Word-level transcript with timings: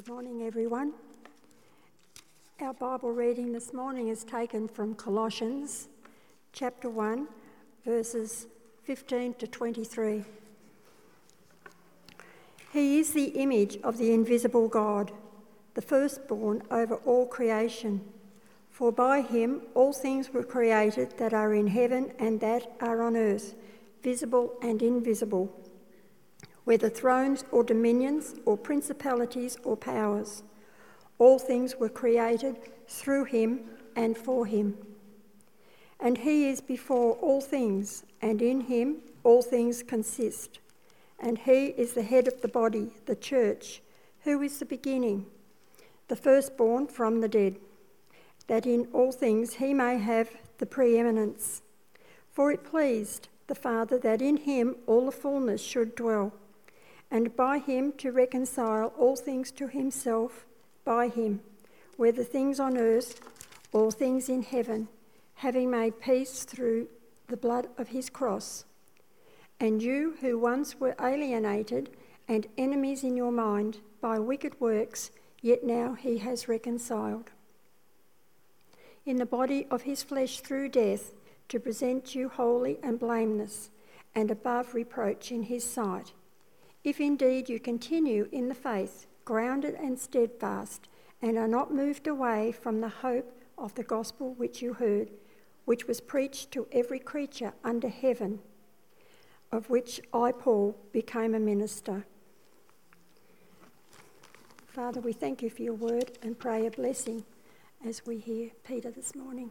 Good 0.00 0.14
morning, 0.14 0.46
everyone. 0.46 0.94
Our 2.58 2.72
Bible 2.72 3.12
reading 3.12 3.52
this 3.52 3.74
morning 3.74 4.08
is 4.08 4.24
taken 4.24 4.66
from 4.66 4.94
Colossians 4.94 5.88
chapter 6.54 6.88
1, 6.88 7.28
verses 7.84 8.46
15 8.84 9.34
to 9.34 9.46
23. 9.46 10.24
He 12.72 12.98
is 12.98 13.12
the 13.12 13.26
image 13.26 13.76
of 13.82 13.98
the 13.98 14.14
invisible 14.14 14.68
God, 14.68 15.12
the 15.74 15.82
firstborn 15.82 16.62
over 16.70 16.94
all 17.04 17.26
creation. 17.26 18.00
For 18.70 18.90
by 18.90 19.20
him 19.20 19.60
all 19.74 19.92
things 19.92 20.32
were 20.32 20.44
created 20.44 21.18
that 21.18 21.34
are 21.34 21.52
in 21.52 21.66
heaven 21.66 22.12
and 22.18 22.40
that 22.40 22.72
are 22.80 23.02
on 23.02 23.18
earth, 23.18 23.54
visible 24.02 24.54
and 24.62 24.80
invisible 24.80 25.54
whether 26.64 26.88
thrones 26.88 27.44
or 27.50 27.64
dominions 27.64 28.34
or 28.44 28.56
principalities 28.56 29.56
or 29.64 29.76
powers. 29.76 30.42
All 31.18 31.38
things 31.38 31.76
were 31.76 31.88
created 31.88 32.56
through 32.88 33.24
him 33.24 33.60
and 33.96 34.16
for 34.16 34.46
him. 34.46 34.76
And 35.98 36.18
he 36.18 36.48
is 36.48 36.60
before 36.60 37.12
all 37.14 37.40
things, 37.40 38.04
and 38.22 38.40
in 38.40 38.62
him 38.62 38.98
all 39.22 39.42
things 39.42 39.82
consist. 39.82 40.58
And 41.18 41.36
he 41.38 41.66
is 41.66 41.92
the 41.92 42.02
head 42.02 42.26
of 42.26 42.40
the 42.40 42.48
body, 42.48 42.92
the 43.04 43.16
church, 43.16 43.82
who 44.20 44.40
is 44.42 44.58
the 44.58 44.64
beginning, 44.64 45.26
the 46.08 46.16
firstborn 46.16 46.86
from 46.86 47.20
the 47.20 47.28
dead, 47.28 47.56
that 48.46 48.66
in 48.66 48.88
all 48.92 49.12
things 49.12 49.54
he 49.54 49.74
may 49.74 49.98
have 49.98 50.30
the 50.58 50.66
preeminence. 50.66 51.62
For 52.32 52.50
it 52.50 52.64
pleased 52.64 53.28
the 53.46 53.54
Father 53.54 53.98
that 53.98 54.22
in 54.22 54.38
him 54.38 54.76
all 54.86 55.06
the 55.06 55.12
fullness 55.12 55.60
should 55.60 55.94
dwell 55.94 56.32
and 57.10 57.34
by 57.34 57.58
him 57.58 57.92
to 57.98 58.12
reconcile 58.12 58.92
all 58.98 59.16
things 59.16 59.50
to 59.50 59.66
himself 59.66 60.46
by 60.84 61.08
him, 61.08 61.40
whether 61.96 62.22
things 62.22 62.60
on 62.60 62.78
earth 62.78 63.20
or 63.72 63.90
things 63.90 64.28
in 64.28 64.42
heaven, 64.42 64.88
having 65.34 65.70
made 65.70 66.00
peace 66.00 66.44
through 66.44 66.86
the 67.28 67.36
blood 67.36 67.68
of 67.78 67.88
his 67.88 68.08
cross. 68.08 68.64
And 69.58 69.82
you 69.82 70.14
who 70.20 70.38
once 70.38 70.78
were 70.78 70.94
alienated 71.00 71.90
and 72.28 72.46
enemies 72.56 73.02
in 73.02 73.16
your 73.16 73.32
mind 73.32 73.78
by 74.00 74.18
wicked 74.18 74.58
works, 74.60 75.10
yet 75.42 75.64
now 75.64 75.94
he 75.94 76.18
has 76.18 76.48
reconciled. 76.48 77.30
In 79.04 79.16
the 79.16 79.26
body 79.26 79.66
of 79.70 79.82
his 79.82 80.02
flesh 80.02 80.40
through 80.40 80.68
death, 80.68 81.12
to 81.48 81.58
present 81.58 82.14
you 82.14 82.28
holy 82.28 82.78
and 82.82 83.00
blameless 83.00 83.70
and 84.14 84.30
above 84.30 84.72
reproach 84.74 85.32
in 85.32 85.42
his 85.42 85.64
sight 85.64 86.12
if 86.82 87.00
indeed 87.00 87.48
you 87.48 87.60
continue 87.60 88.28
in 88.32 88.48
the 88.48 88.54
faith, 88.54 89.06
grounded 89.24 89.74
and 89.74 89.98
steadfast, 89.98 90.88
and 91.22 91.36
are 91.36 91.48
not 91.48 91.74
moved 91.74 92.06
away 92.06 92.52
from 92.52 92.80
the 92.80 92.88
hope 92.88 93.32
of 93.58 93.74
the 93.74 93.82
gospel 93.82 94.34
which 94.34 94.62
you 94.62 94.72
heard, 94.72 95.10
which 95.66 95.86
was 95.86 96.00
preached 96.00 96.50
to 96.50 96.66
every 96.72 96.98
creature 96.98 97.52
under 97.62 97.88
heaven, 97.88 98.40
of 99.52 99.68
which 99.68 100.00
I, 100.12 100.32
Paul, 100.32 100.76
became 100.92 101.34
a 101.34 101.40
minister. 101.40 102.06
Father, 104.66 105.00
we 105.00 105.12
thank 105.12 105.42
you 105.42 105.50
for 105.50 105.62
your 105.62 105.74
word 105.74 106.18
and 106.22 106.38
pray 106.38 106.66
a 106.66 106.70
blessing 106.70 107.24
as 107.86 108.06
we 108.06 108.18
hear 108.18 108.50
Peter 108.64 108.90
this 108.90 109.14
morning. 109.14 109.50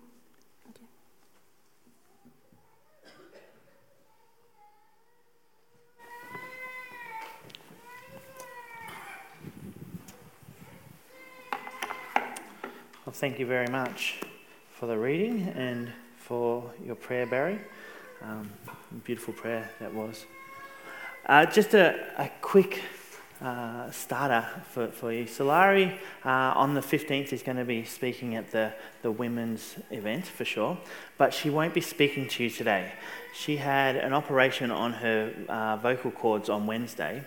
Thank 13.20 13.38
you 13.38 13.46
very 13.46 13.68
much 13.68 14.22
for 14.72 14.86
the 14.86 14.98
reading 14.98 15.42
and 15.54 15.92
for 16.16 16.72
your 16.86 16.96
prayer, 16.96 17.26
Barry. 17.26 17.60
Um, 18.22 18.50
beautiful 19.04 19.34
prayer 19.34 19.70
that 19.82 19.94
was. 19.94 20.26
Uh, 21.26 21.46
just 21.46 21.74
a, 21.74 22.00
a 22.18 22.32
quick 22.40 22.82
uh, 23.42 23.92
starter 23.92 24.48
for, 24.72 24.88
for 24.88 25.12
you. 25.12 25.26
Solari 25.26 25.98
uh, 26.24 26.30
on 26.30 26.76
the 26.76 26.80
15th 26.80 27.34
is 27.34 27.44
going 27.44 27.58
to 27.58 27.66
be 27.66 27.84
speaking 27.84 28.36
at 28.38 28.52
the, 28.52 28.72
the 29.02 29.12
women's 29.12 29.76
event 29.92 30.26
for 30.26 30.46
sure, 30.46 30.78
but 31.18 31.34
she 31.34 31.50
won't 31.50 31.74
be 31.74 31.82
speaking 31.82 32.26
to 32.30 32.46
you 32.46 32.50
today. 32.50 32.94
She 33.36 33.58
had 33.58 33.98
an 33.98 34.14
operation 34.14 34.72
on 34.72 34.94
her 34.94 35.34
uh, 35.50 35.76
vocal 35.76 36.12
cords 36.12 36.48
on 36.48 36.66
Wednesday 36.66 37.26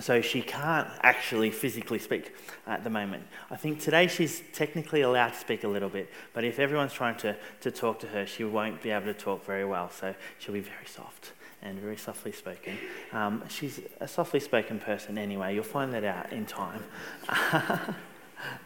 so 0.00 0.20
she 0.20 0.42
can't 0.42 0.88
actually 1.02 1.50
physically 1.50 1.98
speak 1.98 2.34
at 2.66 2.84
the 2.84 2.90
moment. 2.90 3.24
I 3.50 3.56
think 3.56 3.80
today 3.80 4.06
she's 4.06 4.42
technically 4.52 5.02
allowed 5.02 5.30
to 5.30 5.38
speak 5.38 5.64
a 5.64 5.68
little 5.68 5.88
bit, 5.88 6.10
but 6.32 6.44
if 6.44 6.58
everyone's 6.58 6.92
trying 6.92 7.16
to, 7.18 7.36
to 7.60 7.70
talk 7.70 8.00
to 8.00 8.06
her, 8.08 8.26
she 8.26 8.44
won't 8.44 8.82
be 8.82 8.90
able 8.90 9.06
to 9.06 9.14
talk 9.14 9.44
very 9.44 9.64
well. 9.64 9.90
So 9.90 10.14
she'll 10.38 10.54
be 10.54 10.60
very 10.60 10.86
soft 10.86 11.32
and 11.62 11.78
very 11.78 11.96
softly 11.96 12.32
spoken. 12.32 12.76
Um, 13.12 13.42
she's 13.48 13.80
a 14.00 14.08
softly 14.08 14.40
spoken 14.40 14.78
person 14.78 15.18
anyway, 15.18 15.54
you'll 15.54 15.64
find 15.64 15.92
that 15.94 16.04
out 16.04 16.32
in 16.32 16.46
time. 16.46 16.82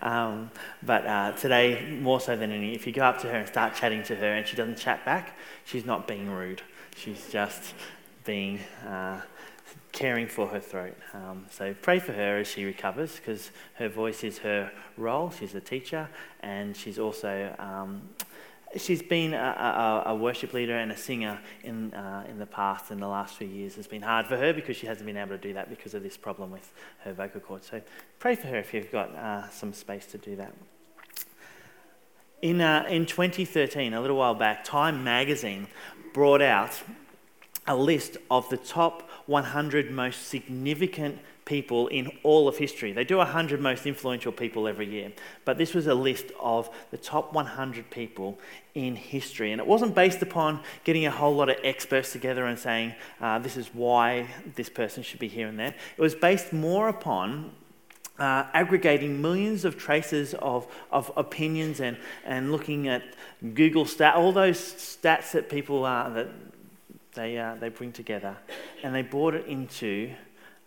um, 0.02 0.50
but 0.82 1.06
uh, 1.06 1.32
today, 1.32 1.98
more 2.00 2.20
so 2.20 2.36
than 2.36 2.52
any, 2.52 2.74
if 2.74 2.86
you 2.86 2.92
go 2.92 3.02
up 3.02 3.20
to 3.20 3.28
her 3.28 3.36
and 3.38 3.48
start 3.48 3.74
chatting 3.74 4.02
to 4.04 4.16
her 4.16 4.34
and 4.34 4.46
she 4.46 4.56
doesn't 4.56 4.78
chat 4.78 5.04
back, 5.04 5.36
she's 5.64 5.84
not 5.84 6.06
being 6.06 6.30
rude. 6.30 6.62
She's 6.96 7.28
just 7.30 7.74
being. 8.24 8.58
Uh, 8.86 9.20
caring 9.92 10.26
for 10.26 10.46
her 10.48 10.60
throat. 10.60 10.96
Um, 11.12 11.46
so 11.50 11.74
pray 11.82 11.98
for 11.98 12.12
her 12.12 12.38
as 12.38 12.48
she 12.48 12.64
recovers 12.64 13.16
because 13.16 13.50
her 13.74 13.88
voice 13.88 14.24
is 14.24 14.38
her 14.38 14.70
role. 14.96 15.30
She's 15.30 15.54
a 15.54 15.60
teacher 15.60 16.08
and 16.40 16.76
she's 16.76 16.98
also. 16.98 17.54
Um, 17.58 18.02
she's 18.76 19.02
been 19.02 19.34
a, 19.34 20.02
a, 20.06 20.10
a, 20.10 20.14
worship 20.14 20.52
leader 20.52 20.76
and 20.76 20.92
a 20.92 20.96
singer 20.96 21.40
in, 21.64 21.92
uh, 21.92 22.24
in 22.28 22.38
the 22.38 22.46
past, 22.46 22.90
in 22.90 23.00
the 23.00 23.08
last 23.08 23.36
few 23.36 23.46
years. 23.46 23.76
It's 23.76 23.88
been 23.88 24.02
hard 24.02 24.26
for 24.26 24.36
her 24.36 24.52
because 24.52 24.76
she 24.76 24.86
hasn't 24.86 25.06
been 25.06 25.16
able 25.16 25.30
to 25.30 25.38
do 25.38 25.54
that 25.54 25.68
because 25.68 25.94
of 25.94 26.02
this 26.02 26.16
problem 26.16 26.52
with 26.52 26.72
her 27.00 27.12
vocal 27.12 27.40
cords. 27.40 27.68
So 27.68 27.80
pray 28.20 28.36
for 28.36 28.46
her 28.46 28.58
if 28.58 28.72
you've 28.72 28.92
got 28.92 29.14
uh, 29.16 29.50
some 29.50 29.72
space 29.72 30.06
to 30.06 30.18
do 30.18 30.36
that. 30.36 30.54
In, 32.42 32.60
uh, 32.60 32.86
in 32.88 33.06
2013, 33.06 33.92
a 33.92 34.00
little 34.00 34.16
while 34.16 34.34
back, 34.34 34.64
Time 34.64 35.04
magazine 35.04 35.66
brought 36.14 36.40
out 36.40 36.80
a 37.66 37.76
list 37.76 38.16
of 38.30 38.48
the 38.48 38.56
top 38.56 39.08
100 39.26 39.90
most 39.90 40.26
significant 40.28 41.18
people 41.44 41.88
in 41.88 42.10
all 42.22 42.46
of 42.46 42.56
history. 42.58 42.92
They 42.92 43.02
do 43.04 43.16
100 43.16 43.60
most 43.60 43.84
influential 43.84 44.30
people 44.30 44.68
every 44.68 44.88
year, 44.88 45.12
but 45.44 45.58
this 45.58 45.74
was 45.74 45.88
a 45.88 45.94
list 45.94 46.26
of 46.40 46.70
the 46.90 46.96
top 46.96 47.32
100 47.32 47.90
people 47.90 48.38
in 48.74 48.94
history. 48.94 49.50
And 49.50 49.60
it 49.60 49.66
wasn't 49.66 49.94
based 49.94 50.22
upon 50.22 50.60
getting 50.84 51.06
a 51.06 51.10
whole 51.10 51.34
lot 51.34 51.48
of 51.48 51.56
experts 51.64 52.12
together 52.12 52.46
and 52.46 52.58
saying, 52.58 52.94
uh, 53.20 53.40
this 53.40 53.56
is 53.56 53.68
why 53.74 54.28
this 54.54 54.68
person 54.68 55.02
should 55.02 55.18
be 55.18 55.28
here 55.28 55.48
and 55.48 55.58
there. 55.58 55.74
It 55.96 56.00
was 56.00 56.14
based 56.14 56.52
more 56.52 56.88
upon 56.88 57.50
uh, 58.20 58.44
aggregating 58.52 59.20
millions 59.20 59.64
of 59.64 59.76
traces 59.76 60.34
of, 60.34 60.66
of 60.92 61.10
opinions 61.16 61.80
and, 61.80 61.96
and 62.24 62.52
looking 62.52 62.86
at 62.86 63.02
Google 63.54 63.86
stats, 63.86 64.14
all 64.14 64.30
those 64.30 64.58
stats 64.60 65.32
that 65.32 65.48
people 65.48 65.84
uh, 65.84 66.10
that 66.10 66.28
they, 67.14 67.38
uh, 67.38 67.56
they 67.56 67.68
bring 67.68 67.92
together 67.92 68.36
and 68.82 68.94
they 68.94 69.02
brought 69.02 69.34
it 69.34 69.46
into 69.46 70.12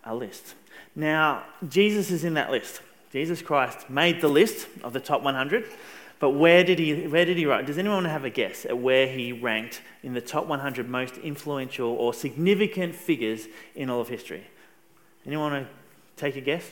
a 0.03 0.13
list. 0.13 0.55
Now, 0.95 1.43
Jesus 1.67 2.11
is 2.11 2.23
in 2.23 2.33
that 2.35 2.51
list. 2.51 2.81
Jesus 3.11 3.41
Christ 3.41 3.89
made 3.89 4.21
the 4.21 4.27
list 4.27 4.67
of 4.83 4.93
the 4.93 4.99
top 4.99 5.21
100, 5.21 5.65
but 6.19 6.31
where 6.31 6.63
did 6.63 6.79
he, 6.79 7.07
where 7.07 7.25
did 7.25 7.37
he 7.37 7.45
write? 7.45 7.65
Does 7.65 7.77
anyone 7.77 8.05
have 8.05 8.25
a 8.25 8.29
guess 8.29 8.65
at 8.65 8.77
where 8.77 9.07
he 9.07 9.31
ranked 9.31 9.81
in 10.01 10.13
the 10.13 10.21
top 10.21 10.47
100 10.47 10.89
most 10.89 11.17
influential 11.17 11.89
or 11.89 12.13
significant 12.13 12.95
figures 12.95 13.47
in 13.75 13.89
all 13.89 14.01
of 14.01 14.09
history? 14.09 14.47
Anyone 15.25 15.51
want 15.51 15.67
to 15.67 15.73
take 16.17 16.35
a 16.35 16.41
guess? 16.41 16.69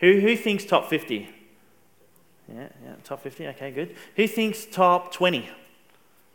Who, 0.00 0.20
who 0.20 0.36
thinks 0.36 0.64
top 0.64 0.88
50? 0.88 1.28
Yeah, 2.48 2.68
yeah, 2.84 2.94
top 3.02 3.22
50, 3.22 3.46
okay, 3.48 3.70
good. 3.70 3.96
Who 4.16 4.26
thinks 4.26 4.66
top 4.66 5.12
20? 5.12 5.48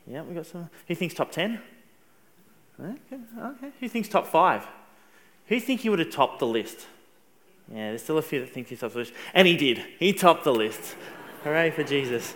Yeah, 0.07 0.23
we 0.23 0.33
got 0.33 0.47
some. 0.47 0.69
Who 0.87 0.95
thinks 0.95 1.13
top 1.13 1.31
10? 1.31 1.61
Okay, 2.81 3.21
okay. 3.39 3.71
Who 3.79 3.89
thinks 3.89 4.07
top 4.07 4.27
five? 4.27 4.65
Who 5.47 5.59
think 5.59 5.81
he 5.81 5.89
would 5.89 5.99
have 5.99 6.11
topped 6.11 6.39
the 6.39 6.47
list? 6.47 6.87
Yeah, 7.71 7.89
there's 7.89 8.03
still 8.03 8.17
a 8.17 8.21
few 8.21 8.39
that 8.39 8.49
think 8.51 8.67
he 8.67 8.75
topped 8.75 8.93
the 8.93 8.99
list. 8.99 9.13
And 9.33 9.47
he 9.47 9.57
did. 9.57 9.83
He 9.99 10.13
topped 10.13 10.43
the 10.43 10.53
list. 10.53 10.95
Hooray 11.43 11.71
for 11.71 11.83
Jesus. 11.83 12.33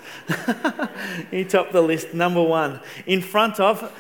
he 1.31 1.44
topped 1.44 1.74
the 1.74 1.81
list, 1.81 2.13
number 2.13 2.42
one. 2.42 2.80
In 3.06 3.22
front 3.22 3.60
of, 3.60 3.92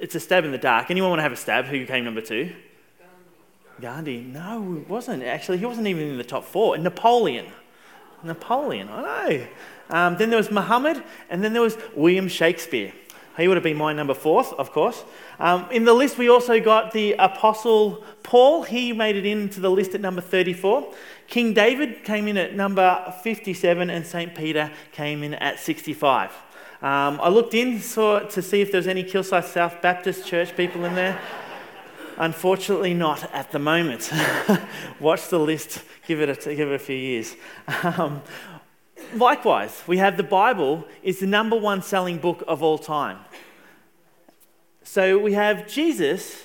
it's 0.00 0.14
a 0.14 0.20
stab 0.20 0.44
in 0.44 0.52
the 0.52 0.58
dark. 0.58 0.90
Anyone 0.90 1.10
want 1.10 1.18
to 1.20 1.22
have 1.24 1.32
a 1.32 1.36
stab? 1.36 1.66
Who 1.66 1.86
came 1.86 2.04
number 2.04 2.20
two? 2.20 2.52
Gandhi. 3.80 4.20
No, 4.20 4.76
it 4.80 4.88
wasn't. 4.88 5.22
Actually, 5.22 5.58
he 5.58 5.66
wasn't 5.66 5.86
even 5.86 6.08
in 6.08 6.18
the 6.18 6.24
top 6.24 6.44
four. 6.44 6.76
Napoleon. 6.76 7.46
Napoleon, 8.22 8.88
I 8.88 9.02
know. 9.02 9.46
Um, 9.90 10.16
then 10.16 10.30
there 10.30 10.36
was 10.36 10.50
Muhammad, 10.50 11.02
and 11.30 11.42
then 11.42 11.52
there 11.52 11.62
was 11.62 11.78
William 11.94 12.28
Shakespeare. 12.28 12.92
He 13.38 13.46
would 13.46 13.56
have 13.56 13.64
been 13.64 13.76
my 13.76 13.92
number 13.92 14.14
fourth, 14.14 14.52
of 14.54 14.72
course. 14.72 15.04
Um, 15.38 15.66
in 15.70 15.84
the 15.84 15.94
list, 15.94 16.18
we 16.18 16.28
also 16.28 16.60
got 16.60 16.92
the 16.92 17.12
Apostle 17.14 18.04
Paul. 18.24 18.64
He 18.64 18.92
made 18.92 19.14
it 19.14 19.24
into 19.24 19.60
the 19.60 19.70
list 19.70 19.94
at 19.94 20.00
number 20.00 20.20
34. 20.20 20.92
King 21.28 21.54
David 21.54 22.02
came 22.04 22.26
in 22.26 22.36
at 22.36 22.56
number 22.56 23.14
57, 23.22 23.90
and 23.90 24.04
St. 24.04 24.34
Peter 24.34 24.72
came 24.90 25.22
in 25.22 25.34
at 25.34 25.60
65. 25.60 26.30
Um, 26.80 27.20
I 27.22 27.28
looked 27.28 27.54
in 27.54 27.80
saw, 27.80 28.20
to 28.20 28.42
see 28.42 28.60
if 28.60 28.72
there 28.72 28.78
was 28.78 28.88
any 28.88 29.04
Kilsyth 29.04 29.44
South 29.44 29.80
Baptist 29.80 30.26
Church 30.26 30.56
people 30.56 30.84
in 30.84 30.94
there. 30.96 31.20
Unfortunately, 32.16 32.94
not 32.94 33.32
at 33.32 33.52
the 33.52 33.60
moment. 33.60 34.10
Watch 35.00 35.28
the 35.28 35.38
list, 35.38 35.84
give 36.08 36.20
it 36.20 36.28
a, 36.28 36.54
give 36.54 36.70
it 36.72 36.74
a 36.74 36.78
few 36.78 36.96
years. 36.96 37.36
Um, 37.84 38.22
likewise, 39.14 39.82
we 39.86 39.98
have 39.98 40.16
the 40.16 40.22
Bible 40.22 40.84
is 41.02 41.20
the 41.20 41.26
number 41.26 41.56
one 41.56 41.82
selling 41.82 42.18
book 42.18 42.42
of 42.46 42.62
all 42.62 42.78
time. 42.78 43.18
So 44.82 45.18
we 45.18 45.34
have 45.34 45.68
Jesus 45.68 46.44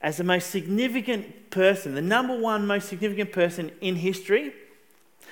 as 0.00 0.16
the 0.16 0.24
most 0.24 0.50
significant 0.50 1.50
person, 1.50 1.94
the 1.94 2.02
number 2.02 2.36
one 2.36 2.66
most 2.66 2.88
significant 2.88 3.32
person 3.32 3.70
in 3.80 3.96
history. 3.96 4.52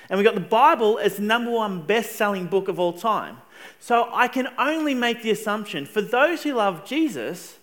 And 0.09 0.17
we've 0.17 0.25
got 0.25 0.35
the 0.35 0.41
Bible 0.41 0.99
as 0.99 1.15
the 1.15 1.23
number 1.23 1.51
one 1.51 1.85
best 1.85 2.15
selling 2.15 2.47
book 2.47 2.67
of 2.67 2.79
all 2.79 2.93
time. 2.93 3.37
So 3.79 4.09
I 4.11 4.27
can 4.27 4.47
only 4.57 4.93
make 4.93 5.21
the 5.21 5.31
assumption 5.31 5.85
for 5.85 6.01
those 6.01 6.43
who 6.43 6.53
love 6.53 6.85
Jesus 6.85 7.57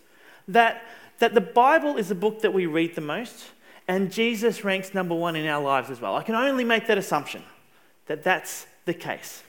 that, 0.48 0.84
that 1.18 1.34
the 1.34 1.40
Bible 1.40 1.96
is 1.96 2.08
the 2.08 2.14
book 2.14 2.40
that 2.42 2.52
we 2.52 2.66
read 2.66 2.94
the 2.94 3.00
most 3.00 3.50
and 3.88 4.10
Jesus 4.10 4.64
ranks 4.64 4.94
number 4.94 5.14
one 5.14 5.36
in 5.36 5.46
our 5.46 5.62
lives 5.62 5.90
as 5.90 6.00
well. 6.00 6.16
I 6.16 6.22
can 6.22 6.34
only 6.34 6.64
make 6.64 6.86
that 6.86 6.98
assumption 6.98 7.42
that 8.06 8.22
that's 8.22 8.66
the 8.84 8.94
case. 8.94 9.42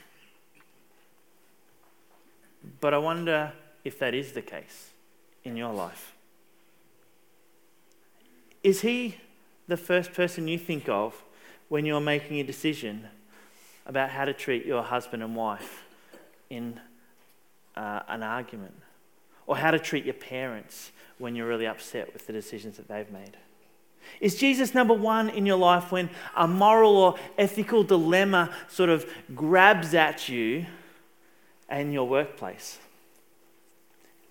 But 2.79 2.93
I 2.93 2.97
wonder 2.97 3.53
if 3.83 3.99
that 3.99 4.13
is 4.13 4.31
the 4.31 4.41
case 4.41 4.89
in 5.43 5.57
your 5.57 5.73
life. 5.73 6.13
Is 8.63 8.81
he 8.81 9.17
the 9.67 9.77
first 9.77 10.13
person 10.13 10.47
you 10.47 10.57
think 10.57 10.87
of 10.87 11.21
when 11.67 11.85
you're 11.85 11.99
making 11.99 12.39
a 12.39 12.43
decision 12.43 13.07
about 13.85 14.09
how 14.09 14.25
to 14.25 14.33
treat 14.33 14.65
your 14.65 14.83
husband 14.83 15.21
and 15.21 15.35
wife 15.35 15.83
in 16.49 16.79
uh, 17.75 18.01
an 18.07 18.23
argument? 18.23 18.75
Or 19.45 19.57
how 19.57 19.71
to 19.71 19.79
treat 19.79 20.05
your 20.05 20.13
parents 20.13 20.91
when 21.17 21.35
you're 21.35 21.47
really 21.47 21.67
upset 21.67 22.13
with 22.13 22.27
the 22.27 22.33
decisions 22.33 22.77
that 22.77 22.87
they've 22.87 23.11
made? 23.11 23.35
Is 24.19 24.35
Jesus 24.35 24.73
number 24.73 24.93
one 24.93 25.29
in 25.29 25.45
your 25.45 25.57
life 25.57 25.91
when 25.91 26.09
a 26.35 26.47
moral 26.47 26.97
or 26.97 27.15
ethical 27.37 27.83
dilemma 27.83 28.49
sort 28.67 28.89
of 28.89 29.05
grabs 29.35 29.93
at 29.93 30.29
you 30.29 30.65
and 31.69 31.93
your 31.93 32.07
workplace? 32.07 32.79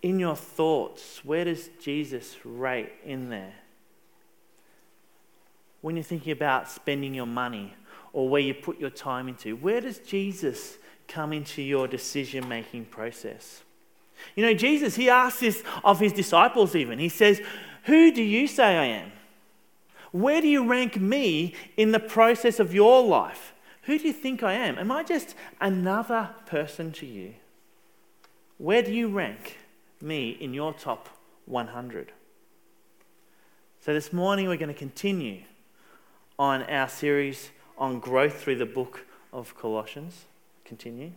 In 0.01 0.19
your 0.19 0.37
thoughts, 0.37 1.25
where 1.25 1.45
does 1.45 1.69
Jesus 1.81 2.37
rate 2.45 2.93
in 3.05 3.29
there? 3.29 3.55
When 5.81 5.97
you're 5.97 6.05
thinking 6.05 6.33
about 6.33 6.71
spending 6.71 7.15
your 7.15 7.27
money 7.27 7.75
or 8.13 8.29
where 8.29 8.41
you 8.41 8.55
put 8.55 8.79
your 8.79 8.91
time 8.91 9.29
into, 9.29 9.57
where 9.57 9.81
does 9.81 9.99
Jesus 9.99 10.79
come 11.09 11.33
into 11.33 11.61
your 11.63 11.87
decision 11.89 12.49
making 12.49 12.87
process? 12.87 13.63
You 14.37 14.47
know, 14.47 14.55
Jesus, 14.55 14.95
he 14.95 15.11
asks 15.11 15.41
this 15.41 15.63
of 15.85 16.01
his 16.01 16.13
disciples 16.13 16.75
even. 16.75 16.99
He 16.99 17.09
says, 17.09 17.41
Who 17.85 18.13
do 18.13 18.23
you 18.23 18.47
say 18.47 18.77
I 18.77 18.85
am? 18.85 19.13
Where 20.13 20.43
do 20.43 20.49
you 20.49 20.67
rank 20.67 21.01
me 21.01 21.55
in 21.77 21.93
the 21.93 21.99
process 21.99 22.61
of 22.61 22.75
your 22.75 23.03
life? 23.03 23.55
Who 23.85 23.99
do 23.99 24.07
you 24.07 24.13
think 24.13 24.43
I 24.43 24.53
am? 24.53 24.79
Am 24.79 24.93
I 24.93 25.03
just 25.03 25.35
another 25.61 26.31
person 26.47 26.93
to 26.93 27.07
you? 27.07 27.35
Where 28.59 28.83
do 28.83 28.93
you 28.93 29.09
rank 29.09 29.59
me 30.01 30.31
in 30.31 30.55
your 30.55 30.75
top 30.75 31.09
100? 31.47 32.13
So, 33.81 33.93
this 33.93 34.13
morning 34.13 34.47
we're 34.47 34.59
going 34.59 34.69
to 34.69 34.75
continue 34.75 35.43
on 36.39 36.63
our 36.65 36.89
series 36.89 37.51
on 37.79 37.99
growth 37.99 38.41
through 38.41 38.57
the 38.57 38.67
book 38.67 39.07
of 39.33 39.57
Colossians. 39.57 40.27
Continue. 40.65 41.13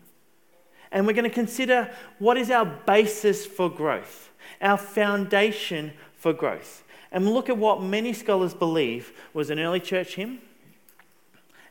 And 0.91 1.05
we're 1.05 1.13
going 1.13 1.29
to 1.29 1.35
consider 1.35 1.91
what 2.17 2.37
is 2.37 2.49
our 2.49 2.65
basis 2.65 3.45
for 3.45 3.69
growth, 3.69 4.31
our 4.61 4.77
foundation 4.77 5.93
for 6.15 6.31
growth 6.31 6.84
and 7.15 7.33
look 7.33 7.47
at 7.47 7.57
what 7.57 7.81
many 7.81 8.11
scholars 8.11 8.53
believe 8.53 9.13
was 9.33 9.49
an 9.49 9.57
early 9.57 9.79
church 9.79 10.15
hymn 10.15 10.41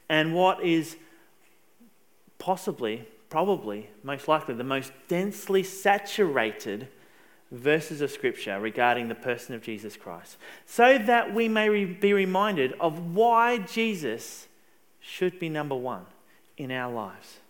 and 0.09 0.35
what 0.35 0.65
is 0.65 0.97
possibly, 2.39 3.07
probably, 3.29 3.91
most 4.03 4.27
likely 4.27 4.55
the 4.55 4.65
most 4.65 4.91
densely 5.07 5.63
saturated 5.63 6.89
verses 7.53 8.01
of 8.01 8.11
Scripture 8.11 8.59
regarding 8.59 9.09
the 9.09 9.15
person 9.15 9.55
of 9.55 9.61
Jesus 9.61 9.97
Christ, 9.97 10.39
so 10.65 10.97
that 10.97 11.35
we 11.35 11.47
may 11.47 11.69
re- 11.69 11.85
be 11.85 12.15
reminded 12.15 12.73
of 12.81 13.15
why 13.15 13.59
Jesus 13.59 14.49
should 14.99 15.39
be 15.39 15.51
number 15.51 15.77
one 15.77 16.07
in 16.57 16.71
our 16.73 16.91
lives. 16.91 17.41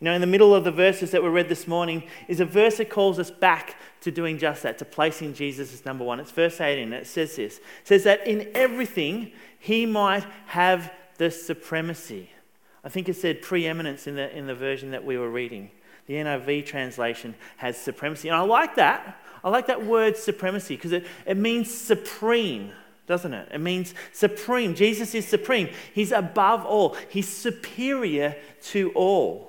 You 0.00 0.04
know, 0.04 0.14
in 0.14 0.20
the 0.20 0.28
middle 0.28 0.54
of 0.54 0.62
the 0.62 0.70
verses 0.70 1.10
that 1.10 1.22
were 1.22 1.30
read 1.30 1.48
this 1.48 1.66
morning 1.66 2.04
is 2.28 2.38
a 2.38 2.44
verse 2.44 2.76
that 2.76 2.88
calls 2.88 3.18
us 3.18 3.32
back 3.32 3.76
to 4.02 4.12
doing 4.12 4.38
just 4.38 4.62
that, 4.62 4.78
to 4.78 4.84
placing 4.84 5.34
Jesus 5.34 5.74
as 5.74 5.84
number 5.84 6.04
one. 6.04 6.20
It's 6.20 6.30
verse 6.30 6.60
18. 6.60 6.92
It 6.92 7.06
says 7.06 7.34
this. 7.34 7.58
It 7.58 7.62
says 7.82 8.04
that 8.04 8.24
in 8.24 8.48
everything 8.54 9.32
he 9.58 9.86
might 9.86 10.24
have 10.46 10.92
the 11.16 11.32
supremacy. 11.32 12.30
I 12.84 12.88
think 12.88 13.08
it 13.08 13.14
said 13.14 13.42
preeminence 13.42 14.06
in 14.06 14.14
the, 14.14 14.34
in 14.36 14.46
the 14.46 14.54
version 14.54 14.92
that 14.92 15.04
we 15.04 15.18
were 15.18 15.30
reading. 15.30 15.72
The 16.06 16.14
NIV 16.14 16.64
translation 16.64 17.34
has 17.56 17.76
supremacy. 17.76 18.28
And 18.28 18.36
I 18.36 18.42
like 18.42 18.76
that. 18.76 19.20
I 19.42 19.50
like 19.50 19.66
that 19.66 19.84
word 19.84 20.16
supremacy 20.16 20.76
because 20.76 20.92
it, 20.92 21.06
it 21.26 21.36
means 21.36 21.72
supreme, 21.72 22.70
doesn't 23.08 23.34
it? 23.34 23.48
It 23.52 23.60
means 23.60 23.94
supreme. 24.12 24.76
Jesus 24.76 25.12
is 25.14 25.26
supreme. 25.26 25.68
He's 25.92 26.12
above 26.12 26.64
all, 26.64 26.96
He's 27.08 27.28
superior 27.28 28.36
to 28.68 28.92
all. 28.94 29.47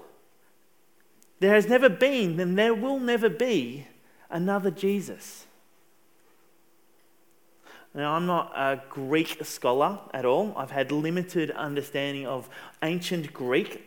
There 1.40 1.54
has 1.54 1.68
never 1.68 1.90
been, 1.90 2.40
and 2.40 2.58
there 2.58 2.74
will 2.74 3.00
never 3.00 3.30
be, 3.30 3.88
another 4.30 4.72
Jesus. 4.72 5.46
Now, 7.94 8.14
I'm 8.14 8.26
not 8.26 8.52
a 8.56 8.82
Greek 8.90 9.44
scholar 9.44 10.00
at 10.14 10.26
all. 10.26 10.54
I've 10.56 10.72
had 10.72 10.92
limited 10.92 11.50
understanding 11.52 12.28
of 12.28 12.50
ancient 12.84 13.34
Greek. 13.34 13.86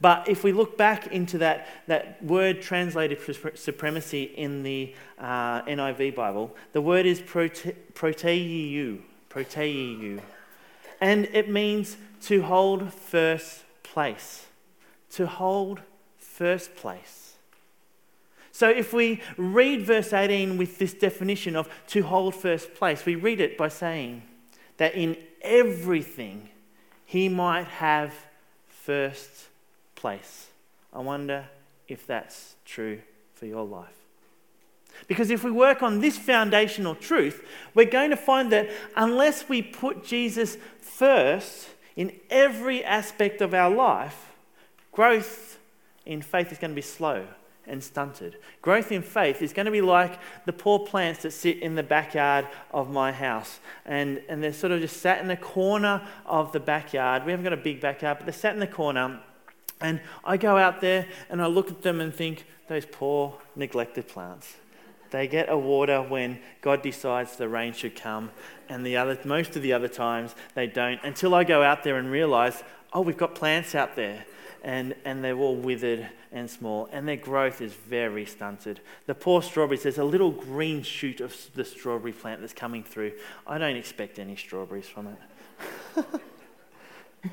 But 0.00 0.28
if 0.28 0.44
we 0.44 0.52
look 0.52 0.76
back 0.76 1.06
into 1.08 1.38
that, 1.38 1.68
that 1.86 2.22
word 2.22 2.60
translated 2.60 3.18
for 3.18 3.56
supremacy 3.56 4.24
in 4.24 4.62
the 4.62 4.94
uh, 5.18 5.62
NIV 5.62 6.14
Bible, 6.14 6.54
the 6.72 6.80
word 6.80 7.06
is 7.06 7.20
prote, 7.20 7.74
proteiou, 7.94 9.00
proteiou. 9.30 10.20
And 11.00 11.26
it 11.32 11.48
means 11.48 11.96
to 12.22 12.42
hold 12.42 12.92
first 12.92 13.64
place. 13.82 14.46
To 15.12 15.26
hold 15.26 15.80
first 16.38 16.76
place. 16.76 17.34
So 18.52 18.68
if 18.68 18.92
we 18.92 19.20
read 19.36 19.84
verse 19.84 20.12
18 20.12 20.56
with 20.56 20.78
this 20.78 20.94
definition 20.94 21.56
of 21.56 21.68
to 21.88 22.02
hold 22.02 22.32
first 22.32 22.74
place, 22.74 23.04
we 23.04 23.16
read 23.16 23.40
it 23.40 23.58
by 23.58 23.66
saying 23.66 24.22
that 24.76 24.94
in 24.94 25.16
everything 25.42 26.48
he 27.04 27.28
might 27.28 27.66
have 27.66 28.14
first 28.68 29.48
place. 29.96 30.46
I 30.92 31.00
wonder 31.00 31.46
if 31.88 32.06
that's 32.06 32.54
true 32.64 33.00
for 33.34 33.46
your 33.46 33.64
life. 33.64 33.88
Because 35.08 35.30
if 35.30 35.42
we 35.42 35.50
work 35.50 35.82
on 35.82 36.00
this 36.00 36.16
foundational 36.16 36.94
truth, 36.94 37.44
we're 37.74 37.90
going 37.90 38.10
to 38.10 38.16
find 38.16 38.52
that 38.52 38.70
unless 38.96 39.48
we 39.48 39.60
put 39.60 40.04
Jesus 40.04 40.56
first 40.80 41.68
in 41.96 42.12
every 42.30 42.84
aspect 42.84 43.40
of 43.40 43.54
our 43.54 43.70
life, 43.70 44.32
growth 44.92 45.57
in 46.08 46.22
faith 46.22 46.50
is 46.50 46.58
going 46.58 46.72
to 46.72 46.74
be 46.74 46.82
slow 46.82 47.24
and 47.66 47.84
stunted. 47.84 48.38
Growth 48.62 48.90
in 48.90 49.02
faith 49.02 49.42
is 49.42 49.52
going 49.52 49.66
to 49.66 49.72
be 49.72 49.82
like 49.82 50.18
the 50.46 50.52
poor 50.52 50.78
plants 50.78 51.22
that 51.22 51.32
sit 51.32 51.58
in 51.58 51.74
the 51.74 51.82
backyard 51.82 52.48
of 52.72 52.90
my 52.90 53.12
house. 53.12 53.60
And, 53.84 54.22
and 54.28 54.42
they're 54.42 54.54
sort 54.54 54.72
of 54.72 54.80
just 54.80 55.00
sat 55.00 55.20
in 55.20 55.28
the 55.28 55.36
corner 55.36 56.02
of 56.24 56.50
the 56.52 56.60
backyard. 56.60 57.24
We 57.24 57.30
haven't 57.30 57.44
got 57.44 57.52
a 57.52 57.58
big 57.58 57.80
backyard, 57.80 58.18
but 58.18 58.26
they're 58.26 58.32
sat 58.32 58.54
in 58.54 58.60
the 58.60 58.66
corner. 58.66 59.20
And 59.80 60.00
I 60.24 60.38
go 60.38 60.56
out 60.56 60.80
there 60.80 61.06
and 61.28 61.40
I 61.42 61.46
look 61.46 61.70
at 61.70 61.82
them 61.82 62.00
and 62.00 62.12
think, 62.12 62.44
those 62.68 62.84
poor, 62.84 63.34
neglected 63.56 64.08
plants. 64.08 64.56
They 65.10 65.26
get 65.26 65.48
a 65.48 65.56
water 65.56 66.02
when 66.02 66.38
God 66.60 66.82
decides 66.82 67.36
the 67.36 67.48
rain 67.48 67.72
should 67.72 67.96
come, 67.96 68.30
and 68.68 68.84
the 68.84 68.98
other, 68.98 69.18
most 69.24 69.56
of 69.56 69.62
the 69.62 69.72
other 69.72 69.88
times 69.88 70.34
they 70.54 70.66
don't. 70.66 71.00
Until 71.02 71.34
I 71.34 71.44
go 71.44 71.62
out 71.62 71.82
there 71.82 71.96
and 71.96 72.10
realize, 72.10 72.62
oh, 72.92 73.00
we've 73.00 73.16
got 73.16 73.34
plants 73.34 73.74
out 73.74 73.96
there 73.96 74.26
and, 74.62 74.94
and 75.04 75.24
they're 75.24 75.36
all 75.36 75.56
withered 75.56 76.08
and 76.32 76.50
small, 76.50 76.88
and 76.92 77.08
their 77.08 77.16
growth 77.16 77.60
is 77.60 77.72
very 77.72 78.26
stunted. 78.26 78.80
The 79.06 79.14
poor 79.14 79.42
strawberries, 79.42 79.82
there's 79.84 79.98
a 79.98 80.04
little 80.04 80.30
green 80.30 80.82
shoot 80.82 81.20
of 81.20 81.34
the 81.54 81.64
strawberry 81.64 82.12
plant 82.12 82.40
that's 82.40 82.52
coming 82.52 82.82
through. 82.82 83.12
I 83.46 83.58
don't 83.58 83.76
expect 83.76 84.18
any 84.18 84.36
strawberries 84.36 84.88
from 84.88 85.16
it. 85.96 86.06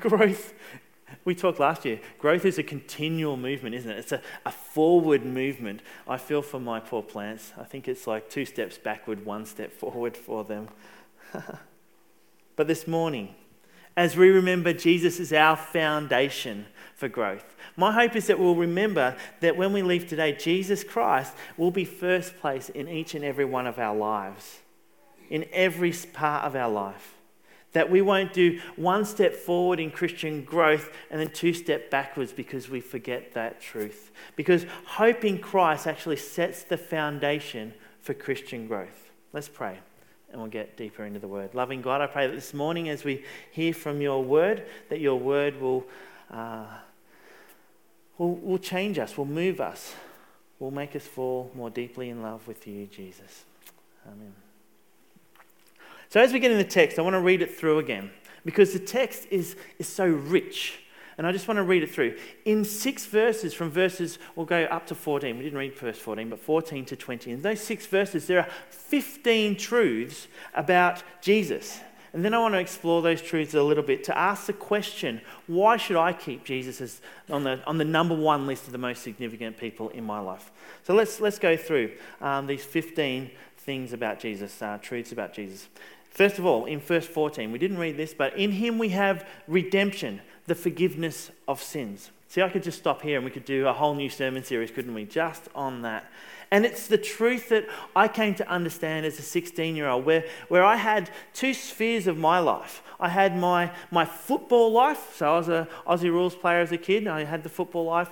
growth 0.00 0.54
we 1.24 1.34
talked 1.34 1.60
last 1.60 1.84
year, 1.84 2.00
growth 2.18 2.44
is 2.44 2.58
a 2.58 2.62
continual 2.62 3.36
movement, 3.36 3.74
isn't 3.74 3.90
it? 3.90 3.98
It's 3.98 4.12
a, 4.12 4.20
a 4.44 4.50
forward 4.50 5.24
movement. 5.24 5.80
I 6.06 6.18
feel 6.18 6.42
for 6.42 6.60
my 6.60 6.80
poor 6.80 7.02
plants. 7.02 7.52
I 7.58 7.64
think 7.64 7.88
it's 7.88 8.06
like 8.06 8.28
two 8.28 8.44
steps 8.44 8.78
backward, 8.78 9.24
one 9.24 9.46
step 9.46 9.72
forward 9.72 10.16
for 10.16 10.44
them. 10.44 10.68
but 12.56 12.66
this 12.66 12.86
morning, 12.86 13.34
as 13.96 14.16
we 14.16 14.30
remember 14.30 14.72
Jesus 14.72 15.20
is 15.20 15.32
our 15.32 15.56
foundation 15.56 16.66
for 16.96 17.08
growth, 17.08 17.54
my 17.76 17.92
hope 17.92 18.16
is 18.16 18.26
that 18.26 18.38
we'll 18.38 18.56
remember 18.56 19.14
that 19.40 19.56
when 19.56 19.72
we 19.74 19.82
leave 19.82 20.08
today, 20.08 20.32
Jesus 20.32 20.82
Christ 20.82 21.34
will 21.58 21.70
be 21.70 21.84
first 21.84 22.38
place 22.38 22.70
in 22.70 22.88
each 22.88 23.14
and 23.14 23.22
every 23.22 23.44
one 23.44 23.66
of 23.66 23.78
our 23.78 23.94
lives, 23.94 24.60
in 25.28 25.44
every 25.52 25.92
part 25.92 26.44
of 26.44 26.56
our 26.56 26.70
life. 26.70 27.12
That 27.72 27.90
we 27.90 28.00
won't 28.00 28.32
do 28.32 28.60
one 28.76 29.04
step 29.04 29.34
forward 29.34 29.78
in 29.78 29.90
Christian 29.90 30.42
growth 30.42 30.90
and 31.10 31.20
then 31.20 31.28
two 31.28 31.52
step 31.52 31.90
backwards 31.90 32.32
because 32.32 32.70
we 32.70 32.80
forget 32.80 33.34
that 33.34 33.60
truth. 33.60 34.10
Because 34.34 34.64
hope 34.86 35.22
in 35.22 35.38
Christ 35.38 35.86
actually 35.86 36.16
sets 36.16 36.62
the 36.62 36.78
foundation 36.78 37.74
for 38.00 38.14
Christian 38.14 38.66
growth. 38.66 39.10
Let's 39.34 39.50
pray 39.50 39.78
and 40.30 40.40
we'll 40.40 40.48
get 40.48 40.78
deeper 40.78 41.04
into 41.04 41.20
the 41.20 41.28
word. 41.28 41.54
Loving 41.54 41.82
God, 41.82 42.00
I 42.00 42.06
pray 42.06 42.26
that 42.26 42.34
this 42.34 42.54
morning 42.54 42.88
as 42.88 43.04
we 43.04 43.22
hear 43.50 43.74
from 43.74 44.00
your 44.00 44.24
word, 44.24 44.64
that 44.88 45.00
your 45.00 45.20
word 45.20 45.60
will. 45.60 45.84
Uh, 46.30 46.64
will, 48.18 48.34
will 48.36 48.58
change 48.58 48.98
us, 48.98 49.16
will 49.16 49.24
move 49.24 49.60
us, 49.60 49.94
will 50.58 50.70
make 50.70 50.96
us 50.96 51.06
fall 51.06 51.50
more 51.54 51.70
deeply 51.70 52.08
in 52.10 52.22
love 52.22 52.46
with 52.46 52.66
you, 52.66 52.86
Jesus. 52.86 53.44
Amen. 54.06 54.34
So, 56.08 56.20
as 56.20 56.32
we 56.32 56.38
get 56.38 56.50
in 56.50 56.58
the 56.58 56.64
text, 56.64 56.98
I 56.98 57.02
want 57.02 57.14
to 57.14 57.20
read 57.20 57.42
it 57.42 57.56
through 57.56 57.78
again 57.78 58.10
because 58.44 58.72
the 58.72 58.78
text 58.78 59.26
is, 59.30 59.56
is 59.78 59.88
so 59.88 60.06
rich. 60.06 60.80
And 61.18 61.26
I 61.26 61.32
just 61.32 61.48
want 61.48 61.56
to 61.56 61.62
read 61.62 61.82
it 61.82 61.90
through. 61.90 62.16
In 62.44 62.64
six 62.64 63.06
verses, 63.06 63.54
from 63.54 63.70
verses, 63.70 64.18
we'll 64.34 64.46
go 64.46 64.64
up 64.64 64.86
to 64.88 64.94
14. 64.94 65.36
We 65.36 65.44
didn't 65.44 65.58
read 65.58 65.74
verse 65.74 65.98
14, 65.98 66.28
but 66.28 66.38
14 66.38 66.84
to 66.86 66.96
20. 66.96 67.32
In 67.32 67.42
those 67.42 67.60
six 67.60 67.86
verses, 67.86 68.26
there 68.26 68.40
are 68.40 68.48
15 68.68 69.56
truths 69.56 70.28
about 70.54 71.02
Jesus. 71.22 71.80
And 72.16 72.24
then 72.24 72.32
I 72.32 72.38
want 72.38 72.54
to 72.54 72.58
explore 72.58 73.02
those 73.02 73.20
truths 73.20 73.52
a 73.52 73.62
little 73.62 73.82
bit 73.82 74.02
to 74.04 74.16
ask 74.16 74.46
the 74.46 74.54
question 74.54 75.20
why 75.46 75.76
should 75.76 75.98
I 75.98 76.14
keep 76.14 76.44
Jesus 76.44 76.80
as 76.80 77.02
on 77.28 77.44
the, 77.44 77.60
on 77.66 77.76
the 77.76 77.84
number 77.84 78.14
one 78.14 78.46
list 78.46 78.64
of 78.64 78.72
the 78.72 78.78
most 78.78 79.02
significant 79.02 79.58
people 79.58 79.90
in 79.90 80.02
my 80.02 80.18
life? 80.18 80.50
So 80.84 80.94
let's, 80.94 81.20
let's 81.20 81.38
go 81.38 81.58
through 81.58 81.92
um, 82.22 82.46
these 82.46 82.64
15 82.64 83.30
things 83.58 83.92
about 83.92 84.18
Jesus, 84.18 84.62
uh, 84.62 84.78
truths 84.80 85.12
about 85.12 85.34
Jesus. 85.34 85.68
First 86.08 86.38
of 86.38 86.46
all, 86.46 86.64
in 86.64 86.80
verse 86.80 87.06
14, 87.06 87.52
we 87.52 87.58
didn't 87.58 87.76
read 87.76 87.98
this, 87.98 88.14
but 88.14 88.34
in 88.34 88.52
him 88.52 88.78
we 88.78 88.88
have 88.88 89.28
redemption, 89.46 90.22
the 90.46 90.54
forgiveness 90.54 91.30
of 91.46 91.62
sins. 91.62 92.10
See, 92.28 92.42
I 92.42 92.48
could 92.48 92.62
just 92.62 92.78
stop 92.78 93.02
here 93.02 93.16
and 93.16 93.24
we 93.24 93.30
could 93.30 93.44
do 93.44 93.68
a 93.68 93.72
whole 93.72 93.94
new 93.94 94.10
sermon 94.10 94.42
series, 94.42 94.70
couldn't 94.70 94.94
we? 94.94 95.04
Just 95.04 95.48
on 95.54 95.82
that. 95.82 96.10
And 96.50 96.64
it's 96.64 96.86
the 96.86 96.98
truth 96.98 97.48
that 97.48 97.66
I 97.94 98.08
came 98.08 98.34
to 98.36 98.48
understand 98.48 99.04
as 99.06 99.18
a 99.18 99.22
16 99.22 99.76
year 99.76 99.88
old, 99.88 100.04
where, 100.04 100.24
where 100.48 100.64
I 100.64 100.76
had 100.76 101.10
two 101.32 101.54
spheres 101.54 102.06
of 102.06 102.16
my 102.16 102.38
life. 102.38 102.82
I 102.98 103.08
had 103.08 103.36
my, 103.36 103.72
my 103.90 104.04
football 104.04 104.72
life, 104.72 105.14
so 105.16 105.34
I 105.34 105.38
was 105.38 105.48
an 105.48 105.66
Aussie 105.86 106.10
rules 106.10 106.34
player 106.34 106.60
as 106.60 106.72
a 106.72 106.78
kid, 106.78 107.06
I 107.06 107.24
had 107.24 107.42
the 107.42 107.48
football 107.48 107.84
life. 107.84 108.10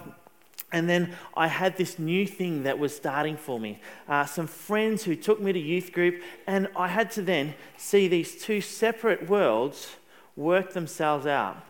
And 0.73 0.89
then 0.89 1.15
I 1.37 1.47
had 1.47 1.77
this 1.77 2.01
new 2.01 2.27
thing 2.27 2.65
that 2.65 2.81
was 2.81 2.95
starting 2.95 3.37
for 3.37 3.61
me. 3.61 3.81
Uh, 4.09 4.25
some 4.25 4.49
friends 4.49 5.05
who 5.05 5.15
took 5.15 5.41
me 5.41 5.53
to 5.53 5.59
youth 5.59 5.93
group, 5.93 6.21
and 6.49 6.69
I 6.75 6.89
had 6.89 7.13
to 7.13 7.23
then 7.23 7.55
see 7.77 8.09
these 8.09 8.43
two 8.43 8.61
separate 8.61 9.29
worlds 9.29 9.97
work 10.35 10.73
themselves 10.73 11.27
out. 11.27 11.65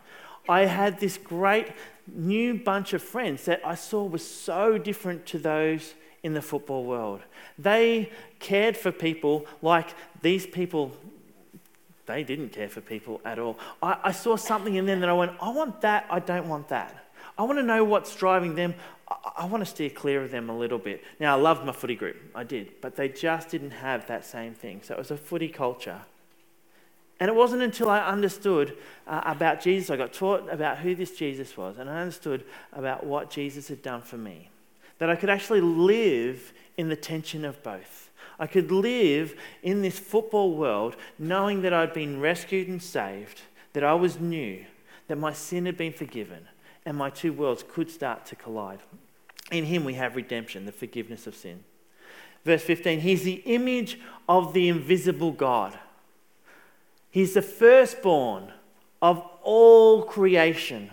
I 0.48 0.66
had 0.66 1.00
this 1.00 1.18
great 1.18 1.68
new 2.06 2.54
bunch 2.54 2.92
of 2.92 3.02
friends 3.02 3.44
that 3.44 3.60
I 3.64 3.74
saw 3.74 4.04
was 4.04 4.26
so 4.26 4.78
different 4.78 5.26
to 5.26 5.38
those 5.38 5.94
in 6.22 6.34
the 6.34 6.42
football 6.42 6.84
world. 6.84 7.20
They 7.58 8.10
cared 8.40 8.76
for 8.76 8.90
people 8.90 9.46
like 9.62 9.94
these 10.22 10.46
people, 10.46 10.92
they 12.06 12.24
didn't 12.24 12.50
care 12.50 12.68
for 12.68 12.80
people 12.80 13.20
at 13.24 13.38
all. 13.38 13.58
I, 13.82 13.98
I 14.04 14.12
saw 14.12 14.36
something 14.36 14.74
in 14.74 14.86
them 14.86 15.00
that 15.00 15.08
I 15.08 15.12
went, 15.12 15.32
I 15.40 15.50
want 15.50 15.80
that, 15.82 16.06
I 16.10 16.18
don't 16.20 16.48
want 16.48 16.68
that. 16.68 17.04
I 17.36 17.42
want 17.42 17.58
to 17.58 17.62
know 17.62 17.84
what's 17.84 18.14
driving 18.16 18.54
them. 18.54 18.74
I, 19.08 19.16
I 19.38 19.44
want 19.46 19.62
to 19.62 19.66
steer 19.66 19.90
clear 19.90 20.22
of 20.22 20.30
them 20.30 20.48
a 20.48 20.56
little 20.56 20.78
bit. 20.78 21.04
Now, 21.20 21.36
I 21.36 21.40
loved 21.40 21.64
my 21.64 21.72
footy 21.72 21.96
group, 21.96 22.16
I 22.34 22.44
did, 22.44 22.80
but 22.80 22.96
they 22.96 23.08
just 23.08 23.50
didn't 23.50 23.72
have 23.72 24.06
that 24.06 24.24
same 24.24 24.54
thing. 24.54 24.80
So 24.82 24.94
it 24.94 24.98
was 24.98 25.10
a 25.10 25.16
footy 25.16 25.48
culture. 25.48 26.00
And 27.20 27.28
it 27.28 27.34
wasn't 27.34 27.62
until 27.62 27.88
I 27.88 28.00
understood 28.00 28.76
uh, 29.06 29.22
about 29.24 29.60
Jesus, 29.60 29.88
I 29.88 29.96
got 29.96 30.12
taught 30.12 30.52
about 30.52 30.78
who 30.78 30.94
this 30.94 31.16
Jesus 31.16 31.56
was, 31.56 31.78
and 31.78 31.88
I 31.88 32.00
understood 32.00 32.44
about 32.72 33.06
what 33.06 33.30
Jesus 33.30 33.68
had 33.68 33.82
done 33.82 34.02
for 34.02 34.16
me 34.16 34.50
that 34.98 35.10
I 35.10 35.16
could 35.16 35.30
actually 35.30 35.60
live 35.60 36.52
in 36.76 36.88
the 36.88 36.96
tension 36.96 37.44
of 37.44 37.62
both. 37.62 38.10
I 38.38 38.46
could 38.46 38.70
live 38.70 39.38
in 39.62 39.82
this 39.82 39.98
football 39.98 40.54
world 40.54 40.96
knowing 41.18 41.62
that 41.62 41.72
I'd 41.72 41.92
been 41.92 42.20
rescued 42.20 42.68
and 42.68 42.82
saved, 42.82 43.42
that 43.72 43.84
I 43.84 43.94
was 43.94 44.18
new, 44.18 44.64
that 45.08 45.18
my 45.18 45.32
sin 45.32 45.66
had 45.66 45.76
been 45.76 45.92
forgiven, 45.92 46.48
and 46.84 46.96
my 46.96 47.10
two 47.10 47.32
worlds 47.32 47.64
could 47.68 47.90
start 47.90 48.26
to 48.26 48.36
collide. 48.36 48.80
In 49.50 49.64
Him 49.64 49.84
we 49.84 49.94
have 49.94 50.16
redemption, 50.16 50.66
the 50.66 50.72
forgiveness 50.72 51.26
of 51.26 51.34
sin. 51.34 51.62
Verse 52.44 52.62
15 52.62 53.00
He's 53.00 53.22
the 53.22 53.42
image 53.44 54.00
of 54.28 54.52
the 54.52 54.68
invisible 54.68 55.32
God. 55.32 55.78
He's 57.14 57.34
the 57.34 57.42
firstborn 57.42 58.52
of 59.00 59.22
all 59.44 60.02
creation. 60.02 60.90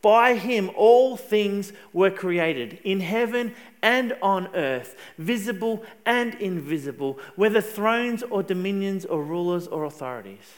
By 0.00 0.36
him 0.36 0.70
all 0.74 1.18
things 1.18 1.74
were 1.92 2.10
created, 2.10 2.80
in 2.84 3.00
heaven 3.00 3.54
and 3.82 4.16
on 4.22 4.46
earth, 4.56 4.96
visible 5.18 5.84
and 6.06 6.32
invisible, 6.36 7.18
whether 7.34 7.60
thrones 7.60 8.22
or 8.22 8.42
dominions 8.42 9.04
or 9.04 9.22
rulers 9.22 9.66
or 9.66 9.84
authorities. 9.84 10.54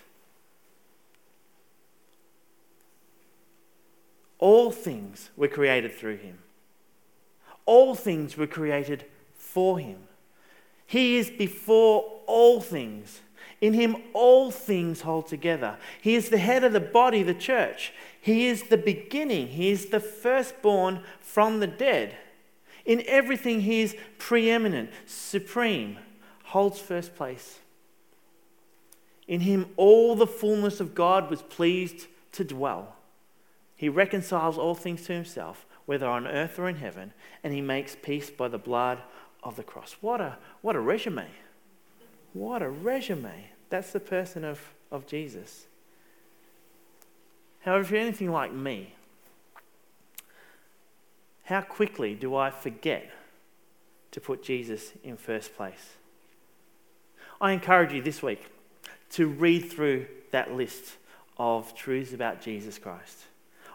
All 4.38 4.70
things 4.70 5.30
were 5.36 5.48
created 5.48 5.92
through 5.92 6.18
him. 6.18 6.38
All 7.66 7.96
things 7.96 8.36
were 8.36 8.46
created 8.46 9.06
for 9.34 9.80
him. 9.80 10.04
He 10.86 11.16
is 11.16 11.30
before 11.30 12.20
all 12.28 12.60
things. 12.60 13.22
In 13.60 13.72
him, 13.72 13.96
all 14.12 14.50
things 14.50 15.00
hold 15.00 15.26
together. 15.26 15.78
He 16.00 16.14
is 16.14 16.28
the 16.28 16.38
head 16.38 16.62
of 16.62 16.72
the 16.72 16.80
body, 16.80 17.22
the 17.22 17.34
church. 17.34 17.92
He 18.20 18.46
is 18.46 18.64
the 18.64 18.76
beginning. 18.76 19.48
He 19.48 19.70
is 19.70 19.86
the 19.86 20.00
firstborn 20.00 21.00
from 21.20 21.60
the 21.60 21.66
dead. 21.66 22.16
In 22.84 23.02
everything, 23.06 23.62
he 23.62 23.80
is 23.82 23.96
preeminent, 24.18 24.90
supreme, 25.06 25.98
holds 26.44 26.78
first 26.78 27.16
place. 27.16 27.58
In 29.26 29.40
him, 29.40 29.66
all 29.76 30.14
the 30.14 30.26
fullness 30.26 30.80
of 30.80 30.94
God 30.94 31.28
was 31.28 31.42
pleased 31.42 32.06
to 32.32 32.44
dwell. 32.44 32.96
He 33.76 33.88
reconciles 33.88 34.56
all 34.56 34.74
things 34.74 35.04
to 35.06 35.12
himself, 35.12 35.66
whether 35.84 36.06
on 36.06 36.26
earth 36.26 36.58
or 36.58 36.68
in 36.68 36.76
heaven, 36.76 37.12
and 37.44 37.52
he 37.52 37.60
makes 37.60 37.96
peace 38.00 38.30
by 38.30 38.48
the 38.48 38.58
blood 38.58 39.02
of 39.42 39.56
the 39.56 39.62
cross. 39.62 39.96
What 40.00 40.20
a, 40.20 40.38
what 40.62 40.76
a 40.76 40.80
resume! 40.80 41.26
What 42.32 42.62
a 42.62 42.68
resume. 42.68 43.50
That's 43.70 43.92
the 43.92 44.00
person 44.00 44.44
of, 44.44 44.60
of 44.90 45.06
Jesus. 45.06 45.66
However, 47.60 47.82
if 47.82 47.90
you're 47.90 48.00
anything 48.00 48.30
like 48.30 48.52
me, 48.52 48.94
how 51.44 51.60
quickly 51.62 52.14
do 52.14 52.36
I 52.36 52.50
forget 52.50 53.10
to 54.10 54.20
put 54.20 54.42
Jesus 54.42 54.92
in 55.02 55.16
first 55.16 55.56
place? 55.56 55.96
I 57.40 57.52
encourage 57.52 57.92
you 57.92 58.02
this 58.02 58.22
week 58.22 58.46
to 59.10 59.26
read 59.26 59.60
through 59.70 60.06
that 60.30 60.52
list 60.52 60.96
of 61.38 61.74
truths 61.74 62.12
about 62.12 62.42
Jesus 62.42 62.78
Christ. 62.78 63.24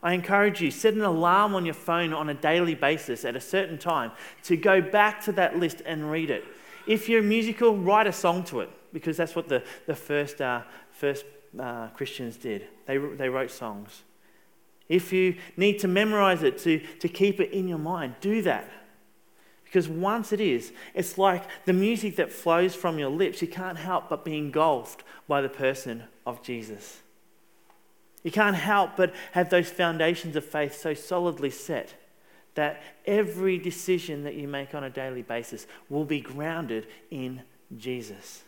I 0.03 0.13
encourage 0.13 0.61
you, 0.61 0.69
set 0.69 0.93
an 0.93 1.01
alarm 1.01 1.55
on 1.55 1.65
your 1.65 1.73
phone 1.73 2.13
on 2.13 2.29
a 2.29 2.33
daily 2.33 2.75
basis 2.75 3.23
at 3.23 3.37
a 3.37 3.41
certain 3.41 3.77
time 3.77 4.11
to 4.43 4.57
go 4.57 4.81
back 4.81 5.23
to 5.23 5.31
that 5.33 5.57
list 5.57 5.81
and 5.85 6.11
read 6.11 6.29
it. 6.29 6.43
If 6.87 7.07
you're 7.09 7.23
musical, 7.23 7.77
write 7.77 8.07
a 8.07 8.13
song 8.13 8.43
to 8.45 8.61
it 8.61 8.69
because 8.91 9.17
that's 9.17 9.35
what 9.35 9.47
the, 9.47 9.63
the 9.87 9.95
first, 9.95 10.41
uh, 10.41 10.61
first 10.91 11.25
uh, 11.59 11.87
Christians 11.89 12.37
did. 12.37 12.67
They, 12.85 12.97
they 12.97 13.29
wrote 13.29 13.51
songs. 13.51 14.03
If 14.89 15.13
you 15.13 15.35
need 15.57 15.79
to 15.79 15.87
memorize 15.87 16.43
it 16.43 16.57
to, 16.59 16.79
to 16.99 17.07
keep 17.07 17.39
it 17.39 17.51
in 17.51 17.67
your 17.67 17.77
mind, 17.77 18.15
do 18.21 18.41
that. 18.43 18.69
Because 19.63 19.87
once 19.87 20.31
it 20.31 20.39
is, 20.39 20.71
it's 20.93 21.17
like 21.17 21.45
the 21.65 21.73
music 21.73 22.17
that 22.17 22.31
flows 22.31 22.75
from 22.75 22.99
your 22.99 23.09
lips. 23.09 23.41
You 23.41 23.47
can't 23.47 23.77
help 23.77 24.09
but 24.09 24.23
be 24.23 24.37
engulfed 24.37 25.03
by 25.27 25.41
the 25.41 25.49
person 25.49 26.03
of 26.27 26.43
Jesus. 26.43 27.01
You 28.23 28.31
can't 28.31 28.55
help 28.55 28.91
but 28.95 29.13
have 29.31 29.49
those 29.49 29.69
foundations 29.69 30.35
of 30.35 30.45
faith 30.45 30.79
so 30.79 30.93
solidly 30.93 31.49
set 31.49 31.95
that 32.55 32.83
every 33.05 33.57
decision 33.57 34.23
that 34.23 34.35
you 34.35 34.47
make 34.47 34.75
on 34.75 34.83
a 34.83 34.89
daily 34.89 35.21
basis 35.21 35.65
will 35.89 36.05
be 36.05 36.21
grounded 36.21 36.87
in 37.09 37.41
Jesus. 37.77 38.43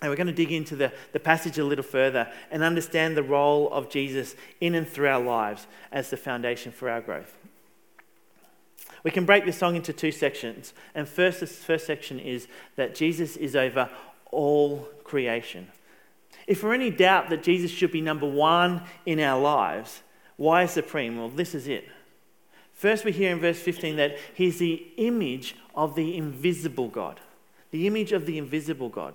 And 0.00 0.10
we're 0.10 0.16
going 0.16 0.26
to 0.26 0.32
dig 0.32 0.52
into 0.52 0.76
the, 0.76 0.92
the 1.12 1.20
passage 1.20 1.58
a 1.58 1.64
little 1.64 1.84
further 1.84 2.30
and 2.50 2.62
understand 2.62 3.16
the 3.16 3.22
role 3.22 3.72
of 3.72 3.88
Jesus 3.88 4.34
in 4.60 4.74
and 4.74 4.86
through 4.86 5.08
our 5.08 5.22
lives 5.22 5.66
as 5.90 6.10
the 6.10 6.18
foundation 6.18 6.70
for 6.70 6.90
our 6.90 7.00
growth. 7.00 7.34
We 9.02 9.10
can 9.10 9.24
break 9.24 9.46
this 9.46 9.56
song 9.56 9.76
into 9.76 9.92
two 9.92 10.12
sections. 10.12 10.74
And 10.94 11.08
first, 11.08 11.40
this 11.40 11.64
first 11.64 11.86
section 11.86 12.18
is 12.18 12.46
that 12.74 12.94
Jesus 12.94 13.36
is 13.36 13.56
over 13.56 13.88
all 14.30 14.88
creation. 15.04 15.68
If 16.46 16.62
we're 16.62 16.74
any 16.74 16.90
doubt 16.90 17.30
that 17.30 17.42
Jesus 17.42 17.70
should 17.70 17.92
be 17.92 18.00
number 18.00 18.28
one 18.28 18.82
in 19.06 19.18
our 19.20 19.40
lives, 19.40 20.02
why 20.36 20.64
is 20.64 20.72
supreme? 20.72 21.18
Well, 21.18 21.28
this 21.28 21.54
is 21.54 21.68
it. 21.68 21.88
First, 22.76 23.06
we 23.06 23.12
hear 23.12 23.32
in 23.32 23.40
verse 23.40 23.58
15 23.58 23.96
that 23.96 24.18
he's 24.34 24.58
the 24.58 24.86
image 24.98 25.56
of 25.74 25.94
the 25.94 26.14
invisible 26.14 26.88
God. 26.88 27.20
The 27.70 27.86
image 27.86 28.12
of 28.12 28.26
the 28.26 28.36
invisible 28.36 28.90
God. 28.90 29.14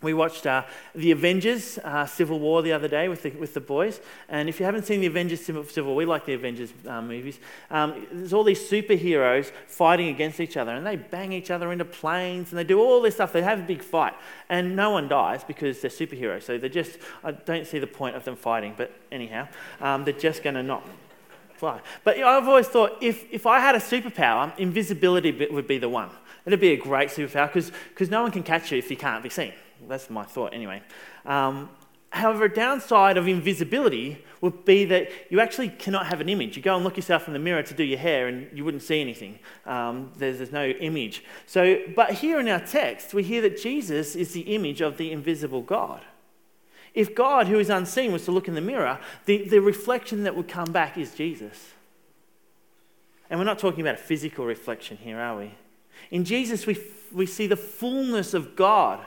We 0.00 0.14
watched 0.14 0.46
uh, 0.46 0.64
The 0.94 1.10
Avengers 1.12 1.78
uh, 1.78 2.06
Civil 2.06 2.38
War 2.38 2.62
the 2.62 2.72
other 2.72 2.88
day 2.88 3.08
with 3.08 3.22
the, 3.22 3.30
with 3.32 3.52
the 3.52 3.60
boys. 3.60 4.00
And 4.30 4.48
if 4.48 4.60
you 4.60 4.66
haven't 4.66 4.86
seen 4.86 5.00
The 5.00 5.06
Avengers 5.06 5.44
Civil, 5.44 5.84
War, 5.84 5.94
we 5.94 6.06
like 6.06 6.24
the 6.24 6.32
Avengers 6.34 6.72
uh, 6.86 7.02
movies. 7.02 7.38
Um, 7.70 8.06
there's 8.10 8.32
all 8.32 8.44
these 8.44 8.60
superheroes 8.60 9.50
fighting 9.66 10.08
against 10.08 10.40
each 10.40 10.56
other, 10.56 10.72
and 10.72 10.86
they 10.86 10.96
bang 10.96 11.32
each 11.32 11.50
other 11.50 11.70
into 11.70 11.84
planes, 11.84 12.50
and 12.50 12.58
they 12.58 12.64
do 12.64 12.80
all 12.80 13.02
this 13.02 13.14
stuff. 13.14 13.32
They 13.32 13.42
have 13.42 13.60
a 13.60 13.62
big 13.62 13.82
fight, 13.82 14.14
and 14.48 14.74
no 14.74 14.90
one 14.90 15.08
dies 15.08 15.44
because 15.44 15.80
they're 15.80 15.90
superheroes. 15.90 16.44
So 16.44 16.58
they're 16.58 16.68
just, 16.68 16.98
I 17.22 17.32
don't 17.32 17.66
see 17.66 17.78
the 17.78 17.86
point 17.86 18.16
of 18.16 18.24
them 18.24 18.36
fighting, 18.36 18.74
but 18.76 18.90
anyhow, 19.12 19.48
um, 19.80 20.04
they're 20.04 20.12
just 20.14 20.42
going 20.42 20.54
to 20.54 20.62
not 20.62 20.86
fly. 21.64 21.80
But 22.04 22.18
I've 22.18 22.46
always 22.46 22.68
thought 22.68 22.98
if, 23.00 23.24
if 23.30 23.46
I 23.46 23.58
had 23.58 23.74
a 23.74 23.78
superpower, 23.78 24.56
invisibility 24.58 25.48
would 25.50 25.66
be 25.66 25.78
the 25.78 25.88
one. 25.88 26.10
It'd 26.44 26.60
be 26.60 26.72
a 26.72 26.76
great 26.76 27.08
superpower 27.08 27.50
because 27.52 28.10
no 28.10 28.22
one 28.22 28.30
can 28.30 28.42
catch 28.42 28.70
you 28.70 28.78
if 28.78 28.90
you 28.90 28.96
can't 28.96 29.22
be 29.22 29.30
seen. 29.30 29.54
That's 29.88 30.10
my 30.10 30.24
thought, 30.24 30.52
anyway. 30.52 30.82
Um, 31.24 31.70
however, 32.10 32.44
a 32.44 32.52
downside 32.52 33.16
of 33.16 33.26
invisibility 33.26 34.22
would 34.42 34.66
be 34.66 34.84
that 34.84 35.08
you 35.30 35.40
actually 35.40 35.70
cannot 35.70 36.06
have 36.06 36.20
an 36.20 36.28
image. 36.28 36.54
You 36.54 36.62
go 36.62 36.74
and 36.74 36.84
look 36.84 36.98
yourself 36.98 37.26
in 37.28 37.32
the 37.32 37.38
mirror 37.38 37.62
to 37.62 37.74
do 37.74 37.82
your 37.82 37.98
hair, 37.98 38.28
and 38.28 38.46
you 38.56 38.62
wouldn't 38.62 38.82
see 38.82 39.00
anything. 39.00 39.38
Um, 39.64 40.12
there's, 40.18 40.36
there's 40.36 40.52
no 40.52 40.66
image. 40.66 41.24
So, 41.46 41.78
but 41.96 42.10
here 42.10 42.38
in 42.40 42.48
our 42.48 42.60
text, 42.60 43.14
we 43.14 43.22
hear 43.22 43.40
that 43.40 43.60
Jesus 43.60 44.14
is 44.14 44.32
the 44.32 44.42
image 44.54 44.82
of 44.82 44.98
the 44.98 45.12
invisible 45.12 45.62
God. 45.62 46.02
If 46.94 47.14
God, 47.14 47.48
who 47.48 47.58
is 47.58 47.70
unseen, 47.70 48.12
was 48.12 48.24
to 48.24 48.32
look 48.32 48.46
in 48.46 48.54
the 48.54 48.60
mirror, 48.60 49.00
the, 49.26 49.48
the 49.48 49.58
reflection 49.58 50.22
that 50.24 50.36
would 50.36 50.48
come 50.48 50.70
back 50.72 50.96
is 50.96 51.14
Jesus. 51.14 51.72
And 53.28 53.40
we're 53.40 53.44
not 53.44 53.58
talking 53.58 53.80
about 53.80 53.96
a 53.96 53.98
physical 53.98 54.46
reflection 54.46 54.96
here, 54.98 55.18
are 55.18 55.36
we? 55.36 55.54
In 56.10 56.24
Jesus, 56.24 56.66
we, 56.66 56.78
we 57.12 57.26
see 57.26 57.46
the 57.46 57.56
fullness 57.56 58.32
of 58.32 58.54
God 58.54 59.04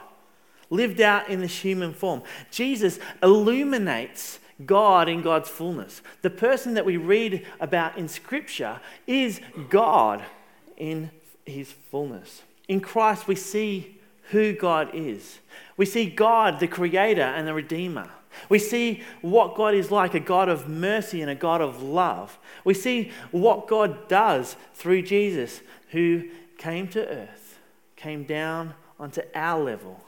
lived 0.70 1.00
out 1.00 1.28
in 1.30 1.40
this 1.40 1.60
human 1.60 1.94
form. 1.94 2.22
Jesus 2.50 2.98
illuminates 3.22 4.38
God 4.66 5.08
in 5.08 5.22
God's 5.22 5.48
fullness. 5.48 6.02
The 6.22 6.30
person 6.30 6.74
that 6.74 6.84
we 6.84 6.96
read 6.96 7.46
about 7.60 7.96
in 7.96 8.08
Scripture 8.08 8.80
is 9.06 9.40
God 9.70 10.22
in 10.76 11.10
his 11.46 11.72
fullness. 11.72 12.42
In 12.66 12.80
Christ, 12.80 13.26
we 13.28 13.34
see 13.34 13.97
who 14.30 14.52
God 14.52 14.90
is. 14.94 15.38
We 15.76 15.86
see 15.86 16.06
God, 16.06 16.60
the 16.60 16.68
Creator 16.68 17.20
and 17.20 17.46
the 17.46 17.54
Redeemer. 17.54 18.10
We 18.48 18.58
see 18.58 19.02
what 19.20 19.56
God 19.56 19.74
is 19.74 19.90
like 19.90 20.14
a 20.14 20.20
God 20.20 20.48
of 20.48 20.68
mercy 20.68 21.22
and 21.22 21.30
a 21.30 21.34
God 21.34 21.60
of 21.60 21.82
love. 21.82 22.38
We 22.64 22.74
see 22.74 23.10
what 23.30 23.66
God 23.66 24.08
does 24.08 24.56
through 24.74 25.02
Jesus, 25.02 25.60
who 25.90 26.28
came 26.56 26.88
to 26.88 27.08
earth, 27.08 27.58
came 27.96 28.24
down 28.24 28.74
onto 28.98 29.22
our 29.34 29.62
level 29.62 30.00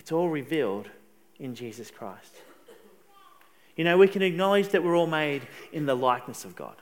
it's 0.00 0.12
all 0.12 0.30
revealed 0.30 0.88
in 1.38 1.54
Jesus 1.54 1.90
Christ. 1.90 2.34
You 3.76 3.84
know, 3.84 3.98
we 3.98 4.08
can 4.08 4.22
acknowledge 4.22 4.70
that 4.70 4.82
we're 4.82 4.96
all 4.96 5.06
made 5.06 5.46
in 5.72 5.84
the 5.84 5.94
likeness 5.94 6.46
of 6.46 6.56
God. 6.56 6.76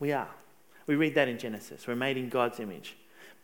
We 0.00 0.10
are. 0.10 0.28
We 0.88 0.96
read 0.96 1.14
that 1.14 1.28
in 1.28 1.38
Genesis. 1.38 1.86
We're 1.86 1.94
made 1.94 2.16
in 2.16 2.28
God's 2.28 2.58
image. 2.58 2.96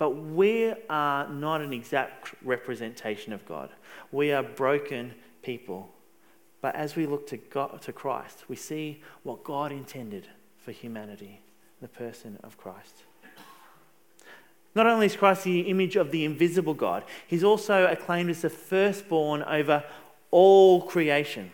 But 0.03 0.17
we 0.17 0.75
are 0.91 1.29
not 1.29 1.61
an 1.61 1.73
exact 1.73 2.35
representation 2.43 3.33
of 3.33 3.47
God. 3.47 3.71
We 4.11 4.33
are 4.33 4.43
broken 4.43 5.15
people. 5.45 5.93
But 6.61 6.75
as 6.75 6.97
we 6.97 7.07
look 7.07 7.29
to, 7.29 7.37
God, 7.37 7.81
to 7.83 7.93
Christ, 7.93 8.47
we 8.49 8.57
see 8.57 9.01
what 9.23 9.45
God 9.45 9.71
intended 9.71 10.27
for 10.59 10.73
humanity, 10.73 11.41
the 11.81 11.87
person 11.87 12.37
of 12.43 12.59
Christ. 12.59 13.05
Not 14.75 14.89
only 14.89 15.07
is 15.07 15.15
Christ 15.15 15.45
the 15.45 15.61
image 15.61 15.95
of 15.95 16.11
the 16.11 16.25
invisible 16.25 16.75
God, 16.75 17.05
he's 17.29 17.45
also 17.45 17.87
acclaimed 17.87 18.31
as 18.31 18.43
the 18.43 18.51
firstborn 18.51 19.45
over 19.45 19.85
all 20.33 20.83
creation. 20.83 21.53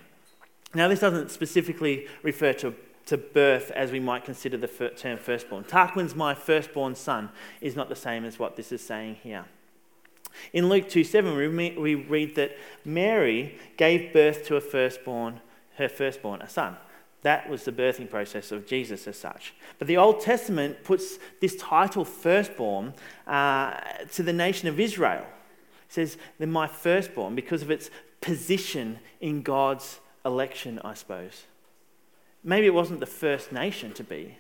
Now, 0.73 0.88
this 0.88 1.01
doesn't 1.01 1.31
specifically 1.33 2.07
refer 2.23 2.55
to, 2.55 2.75
to 3.09 3.16
birth 3.16 3.71
as 3.71 3.90
we 3.90 4.01
might 4.01 4.25
consider 4.25 4.59
the 4.59 4.92
term 4.97 5.18
firstborn. 5.18 5.64
Tarquin's 5.64 6.14
my 6.14 6.35
firstborn 6.35 6.94
son 6.94 7.31
is 7.61 7.75
not 7.75 7.88
the 7.88 7.97
same 7.97 8.25
as 8.25 8.38
what 8.38 8.57
this 8.57 8.71
is 8.71 8.83
saying 8.83 9.16
here. 9.23 9.47
In 10.53 10.68
Luke 10.68 10.88
2 10.88 11.05
7, 11.05 11.35
we 11.37 11.94
read 11.94 12.35
that 12.37 12.57
Mary 12.85 13.59
gave 13.79 14.12
birth 14.12 14.44
to 14.47 14.57
a 14.57 14.61
firstborn, 14.61 15.40
her 15.77 15.88
firstborn, 15.88 16.42
a 16.42 16.49
son. 16.49 16.77
That 17.23 17.49
was 17.49 17.64
the 17.64 17.73
birthing 17.73 18.11
process 18.11 18.53
of 18.53 18.66
Jesus 18.66 19.09
as 19.09 19.18
such. 19.18 19.55
But 19.79 19.88
the 19.88 19.97
Old 19.97 20.21
Testament 20.21 20.85
puts 20.85 21.18
this 21.40 21.57
title, 21.57 22.05
firstborn, 22.05 22.94
uh, 23.27 23.81
to 24.12 24.23
the 24.23 24.33
nation 24.33 24.68
of 24.68 24.79
Israel. 24.79 25.27
It 25.88 25.92
says, 25.92 26.18
they're 26.38 26.47
my 26.47 26.66
firstborn 26.66 27.35
because 27.35 27.62
of 27.62 27.71
its 27.71 27.90
position 28.21 28.99
in 29.21 29.42
God's 29.42 29.99
election, 30.25 30.79
I 30.85 30.94
suppose. 30.94 31.44
Maybe 32.44 32.66
it 32.66 32.74
wasn't 32.74 33.01
the 33.01 33.07
first 33.07 33.53
nation 33.53 33.92
to 33.94 34.05
be, 34.05 34.37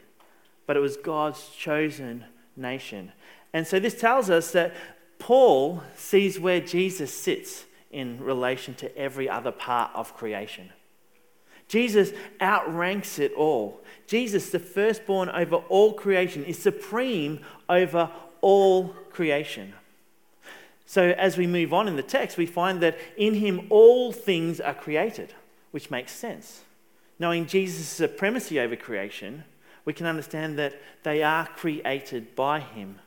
but 0.66 0.76
it 0.76 0.80
was 0.80 0.96
God's 0.96 1.48
chosen 1.50 2.24
nation. 2.56 3.12
And 3.52 3.66
so 3.66 3.78
this 3.80 3.98
tells 3.98 4.30
us 4.30 4.52
that 4.52 4.74
Paul 5.18 5.82
sees 5.96 6.38
where 6.38 6.60
Jesus 6.60 7.12
sits 7.12 7.64
in 7.90 8.22
relation 8.22 8.74
to 8.74 8.96
every 8.96 9.28
other 9.28 9.50
part 9.50 9.90
of 9.94 10.14
creation. 10.16 10.70
Jesus 11.66 12.12
outranks 12.40 13.18
it 13.18 13.32
all. 13.34 13.80
Jesus, 14.06 14.50
the 14.50 14.58
firstborn 14.58 15.28
over 15.28 15.56
all 15.56 15.92
creation, 15.92 16.44
is 16.44 16.58
supreme 16.58 17.40
over 17.68 18.10
all 18.40 18.88
creation. 19.10 19.74
So, 20.86 21.10
as 21.10 21.36
we 21.36 21.46
move 21.46 21.74
on 21.74 21.86
in 21.86 21.96
the 21.96 22.02
text, 22.02 22.38
we 22.38 22.46
find 22.46 22.80
that 22.80 22.98
in 23.18 23.34
him 23.34 23.66
all 23.68 24.12
things 24.12 24.60
are 24.60 24.72
created, 24.72 25.34
which 25.70 25.90
makes 25.90 26.12
sense. 26.12 26.62
Knowing 27.18 27.46
Jesus' 27.46 27.88
supremacy 27.88 28.60
over 28.60 28.76
creation, 28.76 29.44
we 29.84 29.92
can 29.92 30.06
understand 30.06 30.58
that 30.58 30.80
they 31.02 31.22
are 31.22 31.46
created 31.46 32.34
by 32.36 32.60
him. 32.60 33.00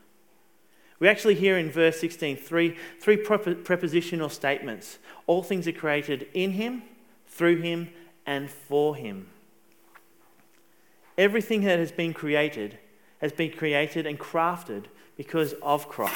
We 0.99 1.07
actually 1.07 1.35
hear 1.35 1.57
in 1.57 1.71
verse 1.71 1.99
16 1.99 2.37
three, 2.37 2.77
three 2.99 3.17
prepositional 3.17 4.29
statements. 4.29 4.99
All 5.25 5.41
things 5.41 5.67
are 5.67 5.71
created 5.71 6.27
in 6.33 6.51
him, 6.51 6.83
through 7.25 7.61
him, 7.61 7.89
and 8.25 8.49
for 8.51 8.95
him. 8.95 9.27
Everything 11.17 11.61
that 11.61 11.79
has 11.79 11.91
been 11.91 12.13
created 12.13 12.77
has 13.19 13.31
been 13.31 13.51
created 13.51 14.05
and 14.05 14.19
crafted 14.19 14.85
because 15.17 15.53
of 15.61 15.87
Christ 15.87 16.15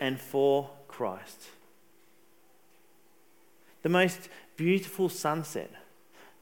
and 0.00 0.20
for 0.20 0.70
Christ. 0.88 1.48
The 3.82 3.88
most 3.88 4.28
beautiful 4.56 5.08
sunset, 5.08 5.70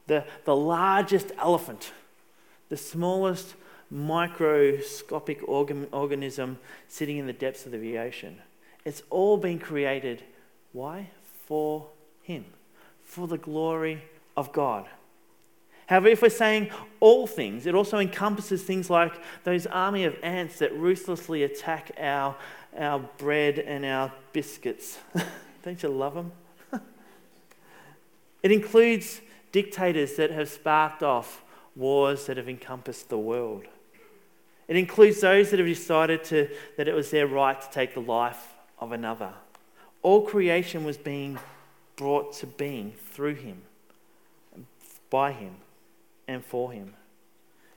the, 0.07 0.25
the 0.45 0.55
largest 0.55 1.31
elephant, 1.37 1.91
the 2.69 2.77
smallest 2.77 3.55
microscopic 3.89 5.47
organ, 5.47 5.87
organism 5.91 6.57
sitting 6.87 7.17
in 7.17 7.27
the 7.27 7.33
depths 7.33 7.65
of 7.65 7.71
the 7.71 7.97
ocean. 7.97 8.37
It's 8.85 9.03
all 9.09 9.37
been 9.37 9.59
created. 9.59 10.23
Why? 10.71 11.09
For 11.45 11.87
Him, 12.23 12.45
for 13.03 13.27
the 13.27 13.37
glory 13.37 14.03
of 14.35 14.51
God. 14.51 14.87
However, 15.87 16.07
if 16.07 16.21
we're 16.21 16.29
saying 16.29 16.71
all 16.99 17.27
things, 17.27 17.65
it 17.65 17.75
also 17.75 17.99
encompasses 17.99 18.63
things 18.63 18.89
like 18.89 19.13
those 19.43 19.65
army 19.67 20.05
of 20.05 20.15
ants 20.23 20.59
that 20.59 20.73
ruthlessly 20.75 21.43
attack 21.43 21.91
our, 21.99 22.35
our 22.77 22.99
bread 23.17 23.59
and 23.59 23.85
our 23.85 24.11
biscuits. 24.31 24.97
Don't 25.63 25.81
you 25.83 25.89
love 25.89 26.15
them? 26.15 26.31
it 28.43 28.51
includes 28.51 29.21
dictators 29.53 30.17
that 30.17 30.31
have 30.31 30.49
sparked 30.49 31.01
off 31.01 31.43
wars 31.77 32.25
that 32.25 32.35
have 32.35 32.49
encompassed 32.49 33.07
the 33.07 33.17
world. 33.17 33.63
It 34.67 34.75
includes 34.75 35.21
those 35.21 35.51
that 35.51 35.59
have 35.59 35.67
decided 35.67 36.23
to, 36.25 36.49
that 36.77 36.89
it 36.89 36.93
was 36.93 37.11
their 37.11 37.27
right 37.27 37.59
to 37.59 37.69
take 37.69 37.93
the 37.93 38.01
life 38.01 38.55
of 38.79 38.91
another. 38.91 39.33
All 40.01 40.25
creation 40.25 40.83
was 40.83 40.97
being 40.97 41.39
brought 41.95 42.33
to 42.33 42.47
being 42.47 42.93
through 43.11 43.35
him 43.35 43.61
by 45.09 45.31
him 45.31 45.55
and 46.27 46.43
for 46.43 46.71
him. 46.71 46.95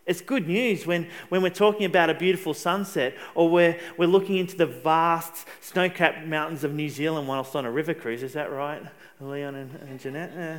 It's 0.06 0.20
good 0.20 0.46
news 0.46 0.86
when, 0.86 1.08
when 1.28 1.42
we're 1.42 1.50
talking 1.50 1.84
about 1.84 2.08
a 2.10 2.14
beautiful 2.14 2.54
sunset 2.54 3.14
or 3.34 3.48
we're, 3.48 3.78
we're 3.98 4.08
looking 4.08 4.36
into 4.36 4.56
the 4.56 4.66
vast 4.66 5.46
snow 5.60 5.90
capped 5.90 6.26
mountains 6.26 6.62
of 6.62 6.72
New 6.72 6.88
Zealand 6.88 7.26
whilst 7.26 7.56
on 7.56 7.66
a 7.66 7.70
river 7.70 7.92
cruise. 7.92 8.22
Is 8.22 8.32
that 8.34 8.50
right, 8.52 8.82
Leon 9.20 9.56
and, 9.56 9.74
and 9.74 10.00
Jeanette? 10.00 10.32
Eh, 10.36 10.58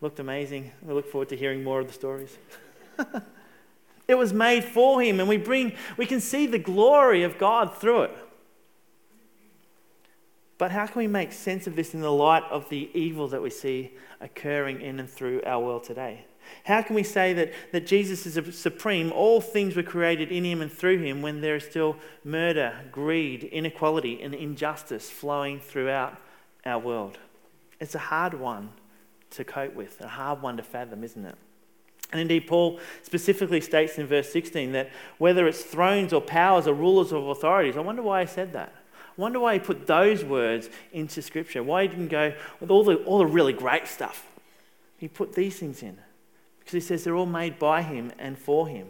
looked 0.00 0.20
amazing. 0.20 0.72
We 0.82 0.94
look 0.94 1.10
forward 1.10 1.28
to 1.30 1.36
hearing 1.36 1.64
more 1.64 1.80
of 1.80 1.86
the 1.86 1.92
stories. 1.92 2.36
it 4.08 4.14
was 4.14 4.32
made 4.32 4.64
for 4.64 5.00
him, 5.02 5.20
and 5.20 5.28
we, 5.28 5.36
bring, 5.36 5.72
we 5.96 6.06
can 6.06 6.20
see 6.20 6.46
the 6.46 6.58
glory 6.58 7.22
of 7.22 7.38
God 7.38 7.76
through 7.76 8.02
it. 8.02 8.16
But 10.58 10.70
how 10.70 10.86
can 10.86 10.98
we 11.00 11.06
make 11.06 11.32
sense 11.32 11.66
of 11.66 11.76
this 11.76 11.94
in 11.94 12.00
the 12.00 12.12
light 12.12 12.44
of 12.50 12.68
the 12.68 12.88
evil 12.94 13.28
that 13.28 13.42
we 13.42 13.50
see 13.50 13.92
occurring 14.20 14.80
in 14.80 15.00
and 15.00 15.10
through 15.10 15.42
our 15.44 15.60
world 15.60 15.84
today? 15.84 16.26
How 16.64 16.82
can 16.82 16.94
we 16.94 17.02
say 17.02 17.32
that, 17.32 17.52
that 17.72 17.86
Jesus 17.86 18.26
is 18.26 18.58
supreme? 18.58 19.10
All 19.12 19.40
things 19.40 19.76
were 19.76 19.82
created 19.82 20.30
in 20.30 20.44
him 20.44 20.60
and 20.60 20.70
through 20.70 20.98
him 20.98 21.22
when 21.22 21.40
there 21.40 21.56
is 21.56 21.64
still 21.64 21.96
murder, 22.22 22.74
greed, 22.92 23.44
inequality, 23.44 24.22
and 24.22 24.34
injustice 24.34 25.10
flowing 25.10 25.58
throughout 25.58 26.18
our 26.64 26.78
world. 26.78 27.18
It's 27.80 27.94
a 27.94 27.98
hard 27.98 28.34
one 28.34 28.70
to 29.36 29.44
cope 29.44 29.74
with, 29.74 30.00
a 30.00 30.08
hard 30.08 30.42
one 30.42 30.56
to 30.56 30.62
fathom, 30.62 31.04
isn't 31.04 31.24
it? 31.24 31.36
And 32.12 32.20
indeed, 32.20 32.46
Paul 32.46 32.78
specifically 33.02 33.60
states 33.60 33.98
in 33.98 34.06
verse 34.06 34.30
16 34.32 34.72
that 34.72 34.90
whether 35.18 35.48
it's 35.48 35.62
thrones 35.62 36.12
or 36.12 36.20
powers 36.20 36.66
or 36.66 36.74
rulers 36.74 37.12
or 37.12 37.30
authorities, 37.32 37.76
I 37.76 37.80
wonder 37.80 38.02
why 38.02 38.22
he 38.22 38.26
said 38.26 38.52
that. 38.52 38.72
I 39.16 39.20
wonder 39.20 39.40
why 39.40 39.54
he 39.54 39.60
put 39.60 39.86
those 39.86 40.24
words 40.24 40.68
into 40.92 41.22
Scripture. 41.22 41.62
Why 41.62 41.82
he 41.82 41.88
didn't 41.88 42.08
go 42.08 42.34
with 42.60 42.70
all 42.70 42.84
the, 42.84 42.96
all 43.04 43.18
the 43.18 43.26
really 43.26 43.52
great 43.52 43.86
stuff. 43.86 44.26
He 44.96 45.08
put 45.08 45.34
these 45.34 45.58
things 45.58 45.82
in. 45.82 45.98
Because 46.58 46.72
he 46.72 46.80
says 46.80 47.04
they're 47.04 47.16
all 47.16 47.26
made 47.26 47.58
by 47.58 47.82
him 47.82 48.12
and 48.18 48.38
for 48.38 48.68
him. 48.68 48.88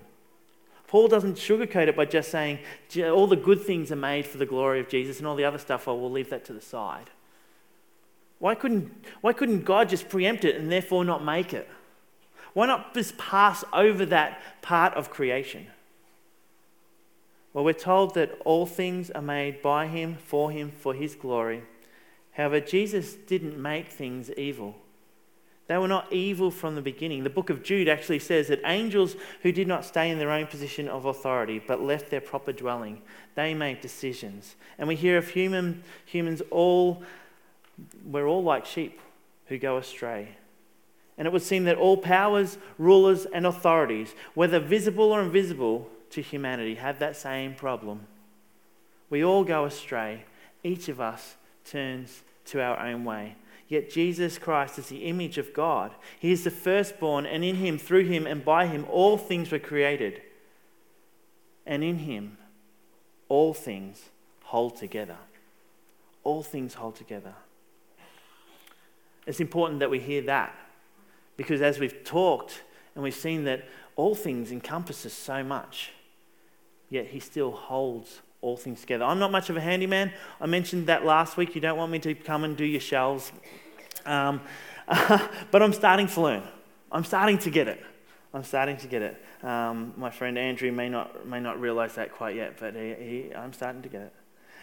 Paul 0.86 1.08
doesn't 1.08 1.36
sugarcoat 1.36 1.88
it 1.88 1.96
by 1.96 2.04
just 2.04 2.30
saying 2.30 2.60
all 3.00 3.26
the 3.26 3.36
good 3.36 3.62
things 3.62 3.90
are 3.90 3.96
made 3.96 4.26
for 4.26 4.38
the 4.38 4.46
glory 4.46 4.80
of 4.80 4.88
Jesus 4.88 5.18
and 5.18 5.26
all 5.26 5.34
the 5.34 5.44
other 5.44 5.58
stuff, 5.58 5.86
well, 5.86 5.98
we'll 5.98 6.10
leave 6.10 6.30
that 6.30 6.44
to 6.44 6.52
the 6.52 6.60
side. 6.60 7.10
Why 8.44 8.54
couldn't, 8.54 8.92
why 9.22 9.32
couldn't 9.32 9.64
God 9.64 9.88
just 9.88 10.10
preempt 10.10 10.44
it 10.44 10.56
and 10.56 10.70
therefore 10.70 11.02
not 11.02 11.24
make 11.24 11.54
it? 11.54 11.66
Why 12.52 12.66
not 12.66 12.92
just 12.92 13.16
pass 13.16 13.64
over 13.72 14.04
that 14.04 14.38
part 14.60 14.92
of 14.92 15.08
creation? 15.08 15.68
Well, 17.54 17.64
we're 17.64 17.72
told 17.72 18.12
that 18.16 18.38
all 18.44 18.66
things 18.66 19.10
are 19.12 19.22
made 19.22 19.62
by 19.62 19.86
him, 19.86 20.18
for 20.22 20.50
him, 20.50 20.72
for 20.72 20.92
his 20.92 21.14
glory. 21.14 21.62
However, 22.32 22.60
Jesus 22.60 23.14
didn't 23.14 23.56
make 23.56 23.88
things 23.88 24.30
evil. 24.32 24.74
They 25.66 25.78
were 25.78 25.88
not 25.88 26.12
evil 26.12 26.50
from 26.50 26.74
the 26.74 26.82
beginning. 26.82 27.24
The 27.24 27.30
book 27.30 27.48
of 27.48 27.62
Jude 27.62 27.88
actually 27.88 28.18
says 28.18 28.48
that 28.48 28.60
angels 28.66 29.16
who 29.40 29.52
did 29.52 29.66
not 29.66 29.86
stay 29.86 30.10
in 30.10 30.18
their 30.18 30.30
own 30.30 30.48
position 30.48 30.86
of 30.86 31.06
authority 31.06 31.62
but 31.66 31.80
left 31.80 32.10
their 32.10 32.20
proper 32.20 32.52
dwelling, 32.52 33.00
they 33.36 33.54
made 33.54 33.80
decisions. 33.80 34.56
And 34.76 34.86
we 34.86 34.96
hear 34.96 35.16
of 35.16 35.30
human, 35.30 35.82
humans 36.04 36.42
all, 36.50 37.02
we're 38.04 38.26
all 38.26 38.42
like 38.42 38.66
sheep 38.66 39.00
who 39.46 39.58
go 39.58 39.76
astray. 39.76 40.36
And 41.16 41.26
it 41.26 41.32
would 41.32 41.42
seem 41.42 41.64
that 41.64 41.76
all 41.76 41.96
powers, 41.96 42.58
rulers, 42.78 43.24
and 43.26 43.46
authorities, 43.46 44.14
whether 44.34 44.58
visible 44.58 45.12
or 45.12 45.22
invisible 45.22 45.88
to 46.10 46.20
humanity, 46.20 46.74
have 46.76 46.98
that 46.98 47.16
same 47.16 47.54
problem. 47.54 48.06
We 49.10 49.24
all 49.24 49.44
go 49.44 49.64
astray. 49.64 50.24
Each 50.62 50.88
of 50.88 51.00
us 51.00 51.36
turns 51.64 52.22
to 52.46 52.60
our 52.60 52.78
own 52.80 53.04
way. 53.04 53.36
Yet 53.68 53.90
Jesus 53.90 54.38
Christ 54.38 54.78
is 54.78 54.88
the 54.88 55.04
image 55.04 55.38
of 55.38 55.54
God. 55.54 55.92
He 56.18 56.32
is 56.32 56.44
the 56.44 56.50
firstborn, 56.50 57.26
and 57.26 57.44
in 57.44 57.56
him, 57.56 57.78
through 57.78 58.04
him, 58.04 58.26
and 58.26 58.44
by 58.44 58.66
him, 58.66 58.84
all 58.90 59.16
things 59.16 59.50
were 59.50 59.58
created. 59.58 60.20
And 61.64 61.82
in 61.82 61.98
him, 61.98 62.38
all 63.28 63.54
things 63.54 64.10
hold 64.42 64.76
together. 64.76 65.16
All 66.24 66.42
things 66.42 66.74
hold 66.74 66.96
together. 66.96 67.34
It's 69.26 69.40
important 69.40 69.80
that 69.80 69.90
we 69.90 69.98
hear 69.98 70.22
that 70.22 70.54
because 71.36 71.62
as 71.62 71.78
we've 71.78 72.04
talked 72.04 72.62
and 72.94 73.02
we've 73.02 73.14
seen 73.14 73.44
that 73.44 73.66
all 73.96 74.14
things 74.14 74.52
encompasses 74.52 75.12
so 75.12 75.42
much, 75.42 75.92
yet 76.90 77.06
he 77.06 77.20
still 77.20 77.50
holds 77.50 78.20
all 78.40 78.56
things 78.56 78.80
together. 78.80 79.04
I'm 79.04 79.18
not 79.18 79.32
much 79.32 79.48
of 79.50 79.56
a 79.56 79.60
handyman. 79.60 80.12
I 80.40 80.46
mentioned 80.46 80.86
that 80.88 81.04
last 81.04 81.36
week. 81.36 81.54
You 81.54 81.60
don't 81.60 81.78
want 81.78 81.90
me 81.90 81.98
to 82.00 82.14
come 82.14 82.44
and 82.44 82.56
do 82.56 82.64
your 82.64 82.80
shelves. 82.80 83.32
Um, 84.04 84.42
but 84.86 85.62
I'm 85.62 85.72
starting 85.72 86.06
to 86.08 86.20
learn. 86.20 86.42
I'm 86.92 87.04
starting 87.04 87.38
to 87.38 87.50
get 87.50 87.68
it. 87.68 87.82
I'm 88.34 88.44
starting 88.44 88.76
to 88.78 88.86
get 88.86 89.02
it. 89.02 89.24
Um, 89.42 89.94
my 89.96 90.10
friend 90.10 90.36
Andrew 90.36 90.70
may 90.72 90.88
not, 90.88 91.26
may 91.26 91.40
not 91.40 91.60
realize 91.60 91.94
that 91.94 92.12
quite 92.12 92.36
yet, 92.36 92.56
but 92.58 92.74
he, 92.74 92.94
he, 92.94 93.34
I'm 93.34 93.52
starting 93.52 93.82
to 93.82 93.88
get 93.88 94.02
it. 94.02 94.12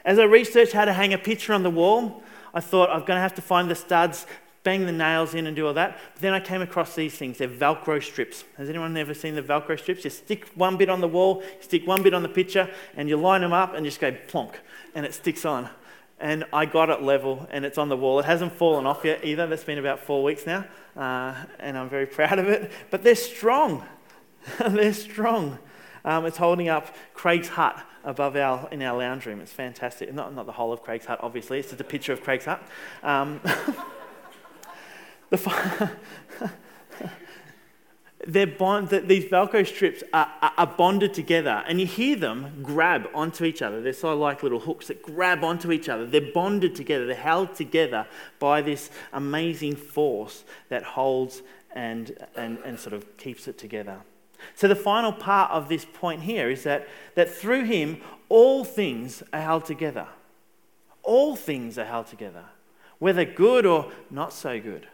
As 0.04 0.20
I 0.20 0.24
researched 0.24 0.74
how 0.74 0.86
to 0.86 0.94
hang 0.94 1.14
a 1.14 1.18
picture 1.18 1.54
on 1.54 1.64
the 1.64 1.70
wall, 1.70 2.24
I 2.54 2.60
thought 2.60 2.90
I'm 2.90 3.00
going 3.00 3.18
to 3.18 3.22
have 3.22 3.36
to 3.36 3.42
find 3.42 3.70
the 3.70 3.76
studs 3.76 4.26
bang 4.64 4.86
the 4.86 4.92
nails 4.92 5.34
in 5.34 5.48
and 5.48 5.56
do 5.56 5.68
all 5.68 5.74
that. 5.74 5.98
But 6.14 6.22
then 6.22 6.34
I 6.34 6.40
came 6.40 6.62
across 6.62 6.96
these 6.96 7.16
things. 7.16 7.38
They're 7.38 7.48
Velcro 7.48 8.02
strips. 8.02 8.44
Has 8.58 8.70
anyone 8.70 8.96
ever 8.96 9.14
seen 9.14 9.36
the 9.36 9.42
Velcro 9.42 9.80
strips? 9.80 10.04
You 10.04 10.10
stick 10.10 10.50
one 10.56 10.78
bit 10.78 10.90
on 10.90 11.02
the 11.02 11.08
wall, 11.08 11.44
stick 11.60 11.88
one 11.88 12.04
bit 12.04 12.14
on 12.14 12.22
the 12.22 12.30
picture, 12.30 12.70
and 12.96 13.10
you 13.10 13.18
line 13.18 13.42
them 13.42 13.54
up 13.54 13.74
and 13.74 13.86
just 13.86 14.00
go 14.00 14.12
plonk, 14.28 14.60
and 14.94 15.06
it 15.06 15.14
sticks 15.14 15.46
on. 15.46 15.70
And 16.20 16.46
I 16.54 16.66
got 16.66 16.90
it 16.92 17.02
level, 17.02 17.48
and 17.50 17.66
it's 17.66 17.80
on 17.80 17.90
the 17.90 17.98
wall. 17.98 18.20
It 18.20 18.26
hasn't 18.26 18.54
fallen 18.54 18.86
off 18.86 19.04
yet 19.04 19.26
either. 19.26 19.48
That's 19.48 19.64
been 19.64 19.80
about 19.80 20.00
four 20.00 20.24
weeks 20.24 20.46
now, 20.46 20.66
uh, 20.96 21.36
and 21.60 21.78
I'm 21.78 21.90
very 21.90 22.06
proud 22.18 22.38
of 22.38 22.48
it. 22.48 22.72
But 22.92 23.04
they're 23.04 23.16
strong. 23.16 23.84
they're 24.60 24.94
strong. 24.94 25.58
Um, 26.04 26.26
it's 26.26 26.38
holding 26.38 26.70
up 26.70 26.96
Craig's 27.14 27.48
hut 27.48 27.84
above 28.04 28.36
our 28.36 28.68
in 28.72 28.82
our 28.82 28.98
lounge 28.98 29.26
room. 29.26 29.40
It's 29.42 29.52
fantastic. 29.52 30.14
Not, 30.14 30.34
not 30.34 30.46
the 30.46 30.52
whole 30.52 30.74
of 30.74 30.82
Craig's 30.84 31.06
hut, 31.06 31.20
obviously. 31.22 31.60
It's 31.60 31.70
just 31.70 31.82
a 31.82 31.84
picture 31.84 32.14
of 32.14 32.24
Craig's 32.24 32.46
hut. 32.46 32.62
Um, 33.04 33.40
The 35.32 35.92
they're 38.28 38.48
bond, 38.48 38.90
these 38.90 39.26
Velcro 39.26 39.66
strips 39.66 40.04
are, 40.14 40.32
are, 40.42 40.68
bonded 40.68 41.14
together, 41.14 41.64
and 41.68 41.80
you 41.80 41.88
hear 41.88 42.16
them 42.16 42.62
grab 42.62 43.10
onto 43.14 43.46
each 43.46 43.62
other. 43.62 43.82
They're 43.82 43.94
of 43.94 44.20
like 44.20 44.44
little 44.44 44.60
hooks 44.60 44.88
that 44.88 45.02
grab 45.02 45.44
onto 45.44 45.72
each 45.72 45.90
other. 45.90 46.06
They're 46.06 46.32
bonded 46.34 46.76
together, 46.76 47.06
they're 47.06 47.16
held 47.16 47.56
together 47.56 48.06
by 48.40 48.62
this 48.62 48.92
amazing 49.14 49.76
force 49.76 50.44
that 50.70 50.84
holds 50.84 51.42
and, 51.74 52.16
and, 52.36 52.60
and 52.66 52.80
sort 52.80 52.94
of 52.94 53.18
keeps 53.18 53.48
it 53.48 53.58
together. 53.58 54.02
So, 54.56 54.68
the 54.68 54.76
final 54.76 55.14
part 55.14 55.52
of 55.52 55.70
this 55.70 55.86
point 55.86 56.24
here 56.24 56.50
is 56.50 56.64
that, 56.64 56.88
that 57.16 57.30
through 57.30 57.66
him, 57.66 58.02
all 58.28 58.64
things 58.64 59.24
are 59.32 59.42
held 59.42 59.66
together. 59.66 60.08
All 61.04 61.36
things 61.36 61.78
are 61.78 61.86
held 61.86 62.08
together, 62.08 62.46
whether 63.00 63.26
good 63.26 63.66
or 63.66 63.92
not 64.10 64.34
so 64.34 64.60
good. 64.60 64.88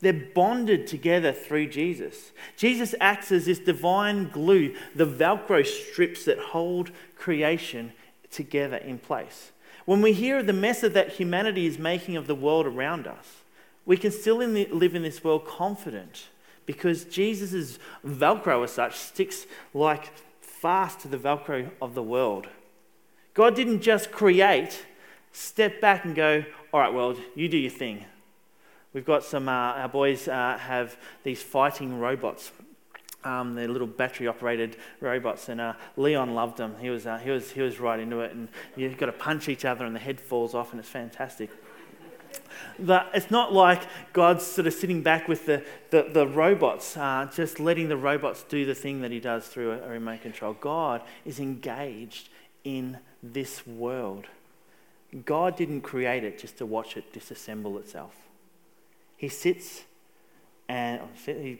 They're 0.00 0.12
bonded 0.12 0.86
together 0.86 1.32
through 1.32 1.68
Jesus. 1.68 2.32
Jesus 2.56 2.94
acts 3.00 3.30
as 3.30 3.46
this 3.46 3.58
divine 3.58 4.30
glue, 4.30 4.74
the 4.94 5.06
Velcro 5.06 5.64
strips 5.64 6.24
that 6.24 6.38
hold 6.38 6.90
creation 7.16 7.92
together 8.30 8.76
in 8.76 8.98
place. 8.98 9.52
When 9.84 10.00
we 10.00 10.12
hear 10.12 10.38
of 10.38 10.46
the 10.46 10.52
mess 10.52 10.80
that 10.80 11.12
humanity 11.12 11.66
is 11.66 11.78
making 11.78 12.16
of 12.16 12.26
the 12.26 12.34
world 12.34 12.66
around 12.66 13.06
us, 13.06 13.42
we 13.84 13.96
can 13.96 14.10
still 14.12 14.40
in 14.40 14.54
the, 14.54 14.66
live 14.66 14.94
in 14.94 15.02
this 15.02 15.24
world 15.24 15.46
confident 15.46 16.28
because 16.64 17.04
Jesus' 17.04 17.78
Velcro, 18.06 18.62
as 18.64 18.72
such, 18.72 18.96
sticks 18.96 19.46
like 19.74 20.10
fast 20.40 21.00
to 21.00 21.08
the 21.08 21.18
Velcro 21.18 21.70
of 21.82 21.94
the 21.94 22.02
world. 22.02 22.46
God 23.34 23.54
didn't 23.54 23.80
just 23.80 24.12
create, 24.12 24.84
step 25.32 25.80
back 25.80 26.04
and 26.04 26.14
go, 26.14 26.44
all 26.72 26.80
right, 26.80 26.92
world, 26.92 27.18
you 27.34 27.48
do 27.48 27.56
your 27.56 27.70
thing. 27.70 28.04
We've 28.92 29.04
got 29.04 29.22
some, 29.22 29.48
uh, 29.48 29.52
our 29.52 29.88
boys 29.88 30.26
uh, 30.26 30.58
have 30.58 30.96
these 31.22 31.42
fighting 31.42 32.00
robots. 32.00 32.50
Um, 33.22 33.54
they're 33.54 33.68
little 33.68 33.86
battery 33.86 34.26
operated 34.26 34.76
robots, 35.00 35.48
and 35.48 35.60
uh, 35.60 35.74
Leon 35.96 36.34
loved 36.34 36.56
them. 36.56 36.74
He 36.80 36.90
was, 36.90 37.06
uh, 37.06 37.18
he, 37.18 37.30
was, 37.30 37.52
he 37.52 37.60
was 37.60 37.78
right 37.78 38.00
into 38.00 38.20
it, 38.20 38.32
and 38.32 38.48
you've 38.76 38.96
got 38.96 39.06
to 39.06 39.12
punch 39.12 39.48
each 39.48 39.64
other, 39.64 39.84
and 39.84 39.94
the 39.94 40.00
head 40.00 40.20
falls 40.20 40.54
off, 40.54 40.72
and 40.72 40.80
it's 40.80 40.88
fantastic. 40.88 41.50
But 42.78 43.10
it's 43.14 43.30
not 43.30 43.52
like 43.52 43.82
God's 44.12 44.44
sort 44.44 44.66
of 44.66 44.72
sitting 44.72 45.02
back 45.02 45.28
with 45.28 45.46
the, 45.46 45.62
the, 45.90 46.08
the 46.12 46.26
robots, 46.26 46.96
uh, 46.96 47.28
just 47.32 47.60
letting 47.60 47.88
the 47.88 47.96
robots 47.96 48.42
do 48.42 48.64
the 48.64 48.74
thing 48.74 49.02
that 49.02 49.12
He 49.12 49.20
does 49.20 49.46
through 49.46 49.72
a, 49.72 49.82
a 49.82 49.88
remote 49.88 50.22
control. 50.22 50.54
God 50.54 51.02
is 51.24 51.38
engaged 51.38 52.28
in 52.64 52.98
this 53.22 53.66
world. 53.66 54.26
God 55.24 55.56
didn't 55.56 55.82
create 55.82 56.24
it 56.24 56.38
just 56.38 56.58
to 56.58 56.66
watch 56.66 56.96
it 56.96 57.12
disassemble 57.12 57.78
itself. 57.78 58.29
He 59.20 59.28
sits 59.28 59.82
and 60.66 61.02
he, 61.26 61.58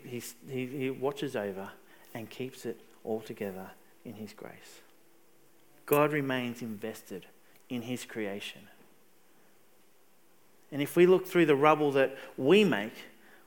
he, 0.49 0.67
he 0.67 0.89
watches 0.89 1.37
over 1.37 1.69
and 2.15 2.31
keeps 2.31 2.65
it 2.65 2.81
all 3.05 3.21
together 3.21 3.73
in 4.03 4.15
His 4.15 4.33
grace. 4.33 4.81
God 5.85 6.11
remains 6.11 6.63
invested 6.63 7.27
in 7.69 7.83
His 7.83 8.07
creation. 8.07 8.63
And 10.73 10.81
if 10.81 10.97
we 10.97 11.05
look 11.05 11.27
through 11.27 11.45
the 11.45 11.55
rubble 11.55 11.93
that 11.93 12.17
we 12.39 12.65
make, 12.65 12.95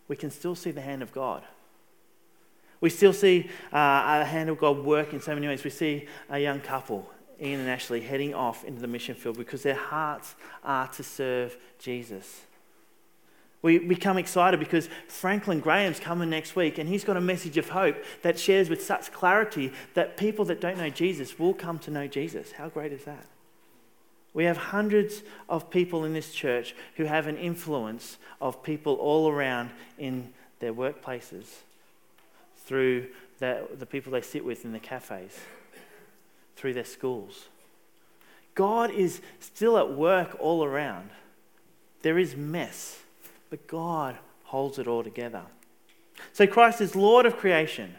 we 0.07 0.15
can 0.15 0.29
still 0.29 0.53
see 0.53 0.69
the 0.69 0.81
hand 0.81 1.01
of 1.01 1.11
God. 1.11 1.41
We 2.81 2.91
still 2.91 3.13
see 3.13 3.49
uh, 3.71 4.21
a 4.21 4.25
hand 4.25 4.51
of 4.51 4.59
God 4.59 4.77
work 4.85 5.11
in 5.11 5.21
so 5.21 5.33
many 5.33 5.47
ways. 5.47 5.63
We 5.63 5.71
see 5.71 6.05
a 6.29 6.37
young 6.37 6.59
couple, 6.59 7.09
Ian 7.41 7.61
and 7.61 7.69
Ashley, 7.69 8.01
heading 8.01 8.35
off 8.35 8.63
into 8.63 8.79
the 8.79 8.87
mission 8.87 9.15
field 9.15 9.37
because 9.39 9.63
their 9.63 9.73
hearts 9.73 10.35
are 10.63 10.87
to 10.89 11.01
serve 11.01 11.57
Jesus. 11.79 12.41
We 13.63 13.79
become 13.79 14.17
excited 14.17 14.59
because 14.59 14.89
Franklin 15.07 15.61
Graham's 15.61 15.99
coming 15.99 16.29
next 16.29 16.55
week 16.55 16.77
and 16.77 16.87
he's 16.87 17.05
got 17.05 17.17
a 17.17 17.21
message 17.21 17.57
of 17.57 17.69
hope 17.69 17.95
that 18.21 18.37
shares 18.37 18.69
with 18.69 18.83
such 18.83 19.11
clarity 19.11 19.71
that 19.93 20.17
people 20.17 20.45
that 20.45 20.61
don't 20.61 20.77
know 20.77 20.89
Jesus 20.89 21.39
will 21.39 21.53
come 21.53 21.79
to 21.79 21.91
know 21.91 22.05
Jesus. 22.05 22.51
How 22.51 22.67
great 22.67 22.91
is 22.91 23.05
that? 23.05 23.25
We 24.33 24.43
have 24.45 24.57
hundreds 24.57 25.23
of 25.47 25.69
people 25.69 26.03
in 26.03 26.13
this 26.13 26.33
church 26.33 26.75
who 26.95 27.05
have 27.05 27.27
an 27.27 27.37
influence 27.37 28.17
of 28.41 28.63
people 28.63 28.95
all 28.95 29.29
around 29.29 29.69
in 29.97 30.33
their 30.59 30.73
workplaces, 30.73 31.45
through 32.65 33.07
the, 33.39 33.67
the 33.77 33.85
people 33.85 34.11
they 34.11 34.21
sit 34.21 34.43
with 34.43 34.65
in 34.65 34.73
the 34.73 34.79
cafes, 34.79 35.39
through 36.55 36.73
their 36.73 36.83
schools. 36.83 37.47
God 38.55 38.91
is 38.91 39.21
still 39.39 39.77
at 39.77 39.93
work 39.93 40.35
all 40.39 40.63
around. 40.63 41.11
There 42.01 42.17
is 42.17 42.35
mess, 42.35 43.02
but 43.53 43.67
God 43.67 44.17
holds 44.45 44.79
it 44.79 44.87
all 44.87 45.03
together. 45.03 45.43
So 46.31 46.47
Christ 46.47 46.81
is 46.81 46.95
Lord 46.95 47.27
of 47.27 47.37
creation 47.37 47.93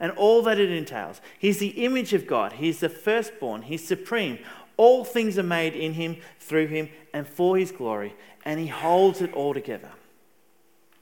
and 0.00 0.10
all 0.10 0.42
that 0.42 0.58
it 0.58 0.68
entails. 0.68 1.20
He's 1.38 1.58
the 1.58 1.84
image 1.84 2.12
of 2.12 2.26
God, 2.26 2.54
He's 2.54 2.80
the 2.80 2.88
firstborn, 2.88 3.62
He's 3.62 3.86
supreme. 3.86 4.40
All 4.76 5.04
things 5.04 5.38
are 5.38 5.44
made 5.44 5.76
in 5.76 5.92
Him, 5.92 6.16
through 6.40 6.66
Him, 6.66 6.88
and 7.14 7.24
for 7.24 7.56
His 7.56 7.70
glory, 7.70 8.16
and 8.44 8.58
He 8.58 8.66
holds 8.66 9.20
it 9.20 9.32
all 9.32 9.54
together. 9.54 9.90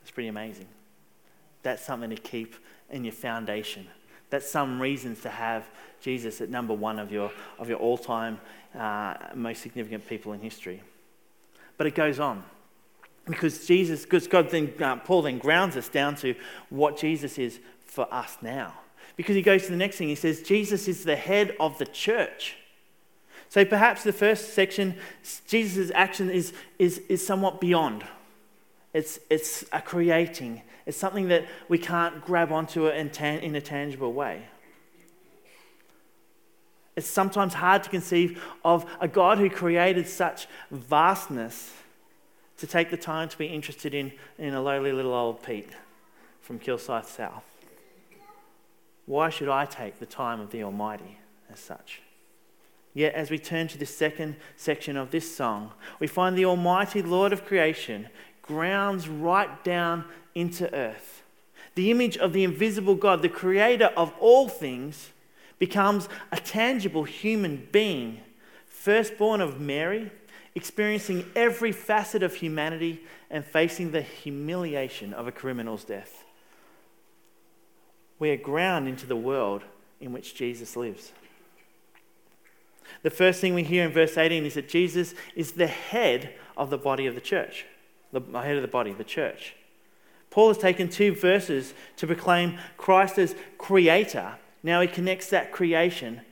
It's 0.03 0.11
pretty 0.11 0.29
amazing. 0.29 0.69
That's 1.63 1.83
something 1.83 2.11
to 2.11 2.17
keep 2.17 2.57
in 2.91 3.05
your 3.05 3.15
foundation. 3.15 3.87
That's 4.29 4.51
some 4.51 4.83
reasons 4.83 5.23
to 5.23 5.31
have 5.31 5.65
Jesus 6.03 6.43
at 6.43 6.51
number 6.51 6.75
one 6.75 6.99
of 6.99 7.11
your, 7.11 7.33
of 7.59 7.71
your 7.71 7.79
all 7.79 7.97
time 7.97 8.39
uh, 8.79 9.15
most 9.35 9.63
significant 9.63 10.07
people 10.07 10.35
in 10.35 10.41
history. 10.41 10.83
But 11.79 11.87
it 11.87 11.95
goes 11.95 12.21
on. 12.21 12.45
Because 13.27 13.67
Jesus, 13.67 14.03
because 14.03 14.27
God 14.29 14.51
then, 14.51 14.73
uh, 14.81 14.97
Paul 14.97 15.23
then 15.23 15.39
grounds 15.39 15.77
us 15.77 15.89
down 15.89 16.17
to 16.17 16.35
what 16.69 16.99
Jesus 16.99 17.39
is 17.39 17.59
for 17.87 18.13
us 18.13 18.37
now. 18.43 18.75
Because 19.17 19.37
he 19.37 19.43
goes 19.43 19.65
to 19.65 19.71
the 19.71 19.77
next 19.77 19.97
thing, 19.97 20.09
he 20.09 20.15
says, 20.15 20.43
Jesus 20.43 20.89
is 20.89 21.05
the 21.05 21.17
head 21.17 21.55
of 21.61 21.79
the 21.79 21.87
church. 21.87 22.57
So 23.49 23.65
perhaps 23.65 24.03
the 24.03 24.13
first 24.13 24.55
section, 24.55 24.97
Jesus' 25.47 25.93
action 25.95 26.29
is, 26.29 26.53
is, 26.79 26.99
is 27.09 27.25
somewhat 27.25 27.61
beyond. 27.61 28.05
It's, 28.93 29.21
it's 29.31 29.65
a 29.73 29.81
creating, 29.81 30.63
it's 30.87 30.97
something 30.97 31.29
that 31.29 31.47
we 31.69 31.79
can't 31.79 32.25
grab 32.25 32.53
onto 32.53 32.89
in, 32.89 33.11
tan- 33.11 33.41
in 33.41 33.55
a 33.55 33.61
tangible 33.61 34.13
way. 34.13 34.43
It's 36.97 37.09
sometimes 37.09 37.55
hard 37.55 37.83
to 37.85 37.91
conceive 37.91 38.43
of 38.65 38.87
a 39.01 39.09
God 39.09 39.39
who 39.39 39.51
created 39.51 40.07
such 40.09 40.47
vastness 40.71 41.73
to 42.59 42.67
take 42.67 42.91
the 42.91 42.97
time 42.97 43.29
to 43.29 43.39
be 43.39 43.47
interested 43.47 43.95
in, 43.95 44.13
in 44.39 44.55
a 44.55 44.63
lowly 44.63 44.93
little 44.93 45.15
old 45.15 45.43
Pete 45.43 45.71
from 46.41 46.59
Kilsyth 46.59 47.07
South. 47.07 47.45
Why 49.07 49.29
should 49.29 49.49
I 49.49 49.67
take 49.67 49.99
the 49.99 50.07
time 50.07 50.41
of 50.41 50.51
the 50.51 50.63
Almighty 50.63 51.19
as 51.53 51.61
such? 51.61 52.01
Yet, 52.95 53.15
as 53.15 53.31
we 53.31 53.39
turn 53.39 53.67
to 53.69 53.79
the 53.79 53.87
second 53.87 54.37
section 54.57 54.97
of 54.97 55.11
this 55.11 55.37
song, 55.37 55.73
we 55.99 56.07
find 56.07 56.39
the 56.39 56.45
Almighty 56.45 57.03
Lord 57.03 57.33
of 57.33 57.45
creation 57.45 58.09
grounds 58.41 59.09
right 59.09 59.65
down 59.65 60.05
into 60.35 60.73
earth. 60.73 61.23
The 61.75 61.91
image 61.91 62.17
of 62.17 62.33
the 62.33 62.45
invisible 62.45 62.95
God, 62.95 63.21
the 63.21 63.29
creator 63.29 63.91
of 63.97 64.13
all 64.21 64.49
things, 64.49 65.11
becomes 65.59 66.09
a 66.31 66.37
tangible 66.37 67.05
human 67.05 67.69
being, 67.73 68.21
firstborn 68.67 69.41
of 69.41 69.61
Mary, 69.61 70.13
experiencing 70.55 71.25
every 71.35 71.73
facet 71.73 72.23
of 72.23 72.35
humanity 72.35 73.03
and 73.31 73.45
facing 73.45 73.91
the 73.91 74.03
humiliation 74.03 75.13
of 75.13 75.27
a 75.27 75.33
criminal's 75.33 75.85
death. 75.85 76.25
We 78.19 78.31
are 78.31 78.37
ground 78.37 78.89
into 78.89 79.07
the 79.07 79.17
world 79.17 79.63
in 80.01 80.13
which 80.13 80.35
Jesus 80.35 80.77
lives. 80.77 81.13
The 83.03 83.11
first 83.11 83.41
thing 83.41 83.55
we 83.55 83.65
hear 83.65 83.85
in 83.85 83.93
verse 83.93 84.17
18 84.17 84.47
is 84.47 84.55
that 84.55 84.69
Jesus 84.69 85.15
is 85.35 85.53
the 85.53 85.67
head 85.67 86.35
of 86.57 86.71
the 86.71 86.79
body 86.79 87.07
of 87.07 87.15
the 87.15 87.21
church, 87.21 87.67
the 88.13 88.21
head 88.41 88.57
of 88.57 88.63
the 88.63 88.69
body, 88.69 88.93
the 88.93 89.05
church. 89.05 89.55
Paul 90.31 90.49
has 90.49 90.59
taken 90.59 90.89
two 90.89 91.15
verses 91.15 91.75
to 91.97 92.07
proclaim 92.07 92.59
Christ 92.77 93.19
as 93.19 93.35
creator. 93.59 94.35
Now 94.63 94.81
he 94.81 94.89
connects 94.89 95.31
that 95.31 95.53
creation 95.53 96.23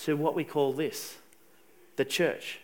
to 0.00 0.16
what 0.16 0.34
we 0.34 0.44
call 0.44 0.72
this 0.72 1.18
the 1.96 2.04
church. 2.04 2.58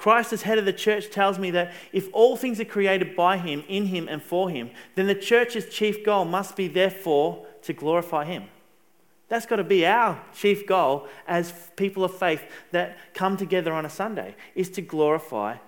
Christ, 0.00 0.32
as 0.32 0.40
head 0.40 0.56
of 0.56 0.64
the 0.64 0.72
church, 0.72 1.10
tells 1.10 1.38
me 1.38 1.50
that 1.50 1.74
if 1.92 2.08
all 2.14 2.34
things 2.34 2.58
are 2.58 2.64
created 2.64 3.14
by 3.14 3.36
him, 3.36 3.62
in 3.68 3.84
him, 3.84 4.08
and 4.08 4.22
for 4.22 4.48
him, 4.48 4.70
then 4.94 5.06
the 5.06 5.14
church's 5.14 5.68
chief 5.68 6.02
goal 6.02 6.24
must 6.24 6.56
be, 6.56 6.68
therefore, 6.68 7.44
to 7.60 7.74
glorify 7.74 8.24
him. 8.24 8.44
That's 9.28 9.44
got 9.44 9.56
to 9.56 9.64
be 9.64 9.84
our 9.84 10.18
chief 10.34 10.66
goal 10.66 11.06
as 11.28 11.52
people 11.76 12.02
of 12.02 12.16
faith 12.16 12.42
that 12.70 12.96
come 13.12 13.36
together 13.36 13.74
on 13.74 13.84
a 13.84 13.90
Sunday, 13.90 14.36
is 14.54 14.70
to 14.70 14.80
glorify 14.80 15.58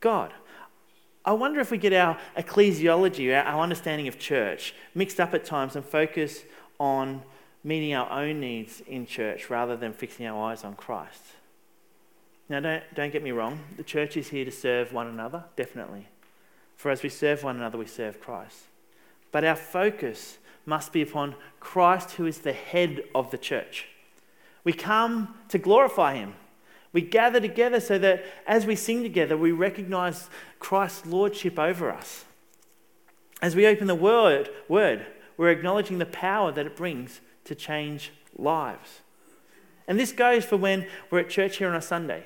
God. 0.00 0.34
I 1.24 1.32
wonder 1.32 1.58
if 1.58 1.70
we 1.70 1.78
get 1.78 1.94
our 1.94 2.18
ecclesiology, 2.36 3.34
our 3.42 3.62
understanding 3.62 4.06
of 4.06 4.18
church, 4.18 4.74
mixed 4.94 5.18
up 5.18 5.32
at 5.32 5.46
times 5.46 5.76
and 5.76 5.84
focus 5.84 6.42
on 6.78 7.22
meeting 7.64 7.94
our 7.94 8.10
own 8.12 8.38
needs 8.38 8.82
in 8.86 9.06
church 9.06 9.48
rather 9.48 9.78
than 9.78 9.94
fixing 9.94 10.26
our 10.26 10.50
eyes 10.50 10.62
on 10.62 10.74
Christ. 10.74 11.22
Now, 12.48 12.60
don't, 12.60 12.82
don't 12.94 13.12
get 13.12 13.22
me 13.22 13.30
wrong, 13.30 13.60
the 13.76 13.82
church 13.82 14.16
is 14.16 14.28
here 14.28 14.44
to 14.44 14.50
serve 14.50 14.92
one 14.92 15.06
another, 15.06 15.44
definitely. 15.56 16.06
For 16.76 16.90
as 16.90 17.02
we 17.02 17.08
serve 17.08 17.44
one 17.44 17.56
another, 17.56 17.76
we 17.76 17.86
serve 17.86 18.20
Christ. 18.20 18.64
But 19.32 19.44
our 19.44 19.56
focus 19.56 20.38
must 20.64 20.92
be 20.92 21.02
upon 21.02 21.34
Christ, 21.60 22.12
who 22.12 22.26
is 22.26 22.38
the 22.38 22.52
head 22.52 23.02
of 23.14 23.30
the 23.30 23.38
church. 23.38 23.88
We 24.64 24.72
come 24.72 25.34
to 25.48 25.58
glorify 25.58 26.14
him. 26.14 26.34
We 26.92 27.02
gather 27.02 27.40
together 27.40 27.80
so 27.80 27.98
that 27.98 28.24
as 28.46 28.64
we 28.64 28.76
sing 28.76 29.02
together, 29.02 29.36
we 29.36 29.52
recognize 29.52 30.30
Christ's 30.58 31.06
lordship 31.06 31.58
over 31.58 31.90
us. 31.90 32.24
As 33.42 33.54
we 33.54 33.66
open 33.66 33.86
the 33.86 33.94
word, 33.94 34.48
word, 34.68 35.06
we're 35.36 35.50
acknowledging 35.50 35.98
the 35.98 36.06
power 36.06 36.50
that 36.52 36.66
it 36.66 36.76
brings 36.76 37.20
to 37.44 37.54
change 37.54 38.12
lives. 38.36 39.00
And 39.86 39.98
this 39.98 40.12
goes 40.12 40.44
for 40.44 40.56
when 40.56 40.86
we're 41.10 41.20
at 41.20 41.30
church 41.30 41.58
here 41.58 41.68
on 41.68 41.76
a 41.76 41.82
Sunday. 41.82 42.24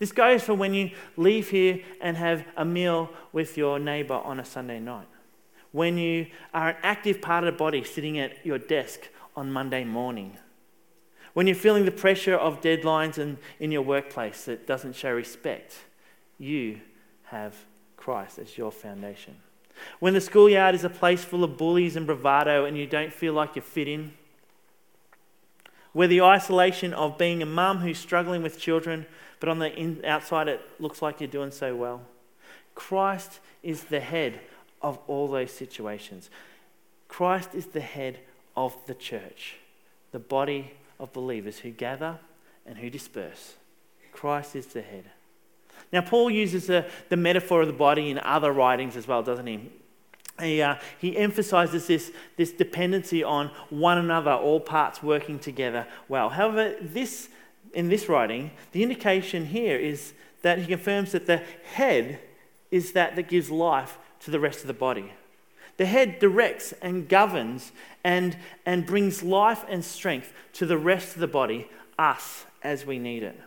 This 0.00 0.10
goes 0.10 0.42
for 0.42 0.54
when 0.54 0.74
you 0.74 0.90
leave 1.16 1.50
here 1.50 1.78
and 2.00 2.16
have 2.16 2.44
a 2.56 2.64
meal 2.64 3.10
with 3.32 3.56
your 3.56 3.78
neighbor 3.78 4.14
on 4.14 4.40
a 4.40 4.44
Sunday 4.44 4.80
night. 4.80 5.06
When 5.70 5.96
you 5.96 6.26
are 6.52 6.70
an 6.70 6.76
active 6.82 7.22
part 7.22 7.44
of 7.44 7.54
the 7.54 7.56
body 7.56 7.84
sitting 7.84 8.18
at 8.18 8.44
your 8.44 8.58
desk 8.58 9.08
on 9.36 9.52
Monday 9.52 9.84
morning 9.84 10.36
when 11.32 11.46
you're 11.46 11.56
feeling 11.56 11.84
the 11.84 11.90
pressure 11.90 12.34
of 12.34 12.60
deadlines 12.60 13.18
and 13.18 13.38
in 13.58 13.70
your 13.70 13.82
workplace 13.82 14.44
that 14.44 14.66
doesn't 14.66 14.94
show 14.94 15.12
respect, 15.12 15.76
you 16.38 16.80
have 17.24 17.54
Christ 17.96 18.38
as 18.38 18.58
your 18.58 18.72
foundation. 18.72 19.36
When 20.00 20.14
the 20.14 20.20
schoolyard 20.20 20.74
is 20.74 20.84
a 20.84 20.90
place 20.90 21.24
full 21.24 21.44
of 21.44 21.56
bullies 21.56 21.96
and 21.96 22.06
bravado 22.06 22.64
and 22.64 22.76
you 22.76 22.86
don't 22.86 23.12
feel 23.12 23.32
like 23.32 23.56
you 23.56 23.62
fit 23.62 23.88
in, 23.88 24.12
where 25.92 26.08
the 26.08 26.22
isolation 26.22 26.92
of 26.92 27.18
being 27.18 27.42
a 27.42 27.46
mum 27.46 27.78
who's 27.78 27.98
struggling 27.98 28.42
with 28.42 28.58
children, 28.58 29.06
but 29.40 29.48
on 29.48 29.58
the 29.58 29.72
in, 29.74 30.04
outside 30.04 30.48
it 30.48 30.60
looks 30.78 31.02
like 31.02 31.20
you're 31.20 31.28
doing 31.28 31.50
so 31.50 31.74
well. 31.74 32.02
Christ 32.74 33.40
is 33.62 33.84
the 33.84 34.00
head 34.00 34.40
of 34.80 34.98
all 35.06 35.28
those 35.28 35.50
situations. 35.50 36.30
Christ 37.08 37.54
is 37.54 37.66
the 37.66 37.80
head 37.80 38.20
of 38.56 38.76
the 38.86 38.94
church, 38.94 39.56
the 40.12 40.18
body 40.18 40.72
of 40.98 41.12
believers 41.12 41.58
who 41.58 41.70
gather 41.70 42.18
and 42.64 42.78
who 42.78 42.88
disperse. 42.88 43.54
Christ 44.12 44.54
is 44.54 44.66
the 44.66 44.82
head. 44.82 45.04
Now, 45.92 46.02
Paul 46.02 46.30
uses 46.30 46.66
the, 46.66 46.86
the 47.08 47.16
metaphor 47.16 47.62
of 47.62 47.66
the 47.66 47.72
body 47.72 48.10
in 48.10 48.18
other 48.18 48.52
writings 48.52 48.96
as 48.96 49.08
well, 49.08 49.22
doesn't 49.22 49.46
he? 49.46 49.70
He, 50.40 50.62
uh, 50.62 50.76
he 50.98 51.16
emphasizes 51.16 51.86
this, 51.86 52.12
this 52.36 52.52
dependency 52.52 53.22
on 53.22 53.50
one 53.68 53.98
another, 53.98 54.32
all 54.32 54.60
parts 54.60 55.02
working 55.02 55.38
together 55.38 55.86
well. 56.08 56.30
However, 56.30 56.76
this, 56.80 57.28
in 57.74 57.88
this 57.88 58.08
writing, 58.08 58.50
the 58.72 58.82
indication 58.82 59.46
here 59.46 59.76
is 59.76 60.12
that 60.42 60.58
he 60.58 60.66
confirms 60.66 61.12
that 61.12 61.26
the 61.26 61.42
head 61.74 62.18
is 62.70 62.92
that 62.92 63.16
that 63.16 63.28
gives 63.28 63.50
life 63.50 63.98
to 64.20 64.30
the 64.30 64.40
rest 64.40 64.60
of 64.60 64.66
the 64.66 64.72
body. 64.72 65.12
The 65.76 65.86
head 65.86 66.18
directs 66.18 66.74
and 66.82 67.08
governs 67.08 67.72
and, 68.04 68.36
and 68.66 68.84
brings 68.86 69.22
life 69.22 69.64
and 69.68 69.84
strength 69.84 70.32
to 70.54 70.66
the 70.66 70.78
rest 70.78 71.14
of 71.14 71.20
the 71.20 71.26
body, 71.26 71.68
us, 71.98 72.44
as 72.62 72.84
we 72.84 72.98
need 72.98 73.22
it. 73.22 73.40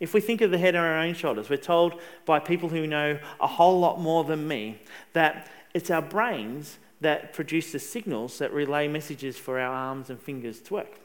If 0.00 0.14
we 0.14 0.20
think 0.20 0.40
of 0.42 0.50
the 0.50 0.58
head 0.58 0.76
on 0.76 0.84
our 0.84 0.98
own 0.98 1.14
shoulders, 1.14 1.50
we're 1.50 1.56
told 1.56 2.00
by 2.24 2.38
people 2.38 2.68
who 2.68 2.86
know 2.86 3.18
a 3.40 3.46
whole 3.46 3.80
lot 3.80 4.00
more 4.00 4.24
than 4.24 4.46
me 4.46 4.78
that 5.12 5.50
it's 5.74 5.90
our 5.90 6.02
brains 6.02 6.78
that 7.00 7.32
produce 7.32 7.72
the 7.72 7.78
signals 7.78 8.38
that 8.38 8.52
relay 8.52 8.88
messages 8.88 9.36
for 9.36 9.58
our 9.60 9.72
arms 9.72 10.10
and 10.10 10.20
fingers 10.20 10.60
to 10.60 10.74
work. 10.74 10.98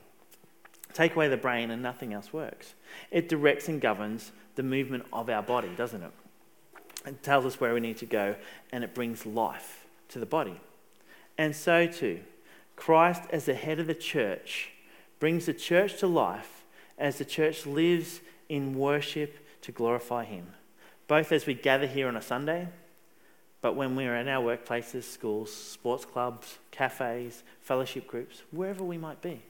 Take 0.93 1.15
away 1.15 1.27
the 1.27 1.37
brain 1.37 1.71
and 1.71 1.81
nothing 1.81 2.13
else 2.13 2.31
works. 2.31 2.73
It 3.11 3.29
directs 3.29 3.67
and 3.67 3.81
governs 3.81 4.31
the 4.55 4.63
movement 4.63 5.05
of 5.11 5.29
our 5.29 5.41
body, 5.41 5.69
doesn't 5.75 6.03
it? 6.03 6.11
It 7.05 7.23
tells 7.23 7.45
us 7.45 7.59
where 7.59 7.73
we 7.73 7.79
need 7.79 7.97
to 7.97 8.05
go 8.05 8.35
and 8.71 8.83
it 8.83 8.93
brings 8.93 9.25
life 9.25 9.85
to 10.09 10.19
the 10.19 10.25
body. 10.25 10.59
And 11.37 11.55
so 11.55 11.87
too, 11.87 12.21
Christ 12.75 13.23
as 13.31 13.45
the 13.45 13.53
head 13.55 13.79
of 13.79 13.87
the 13.87 13.95
church 13.95 14.69
brings 15.19 15.45
the 15.45 15.53
church 15.53 15.99
to 15.99 16.07
life 16.07 16.63
as 16.97 17.17
the 17.17 17.25
church 17.25 17.65
lives 17.65 18.21
in 18.49 18.77
worship 18.77 19.39
to 19.61 19.71
glorify 19.71 20.25
Him, 20.25 20.47
both 21.07 21.31
as 21.31 21.45
we 21.45 21.53
gather 21.53 21.87
here 21.87 22.07
on 22.07 22.15
a 22.15 22.21
Sunday, 22.21 22.67
but 23.63 23.77
when 23.77 23.95
we're 23.95 24.17
in 24.17 24.27
our 24.27 24.43
workplaces, 24.43 25.03
schools, 25.03 25.51
sports 25.51 26.03
clubs, 26.03 26.57
cafes, 26.69 27.43
fellowship 27.61 28.05
groups, 28.05 28.43
wherever 28.51 28.83
we 28.83 28.97
might 28.97 29.21
be. 29.21 29.41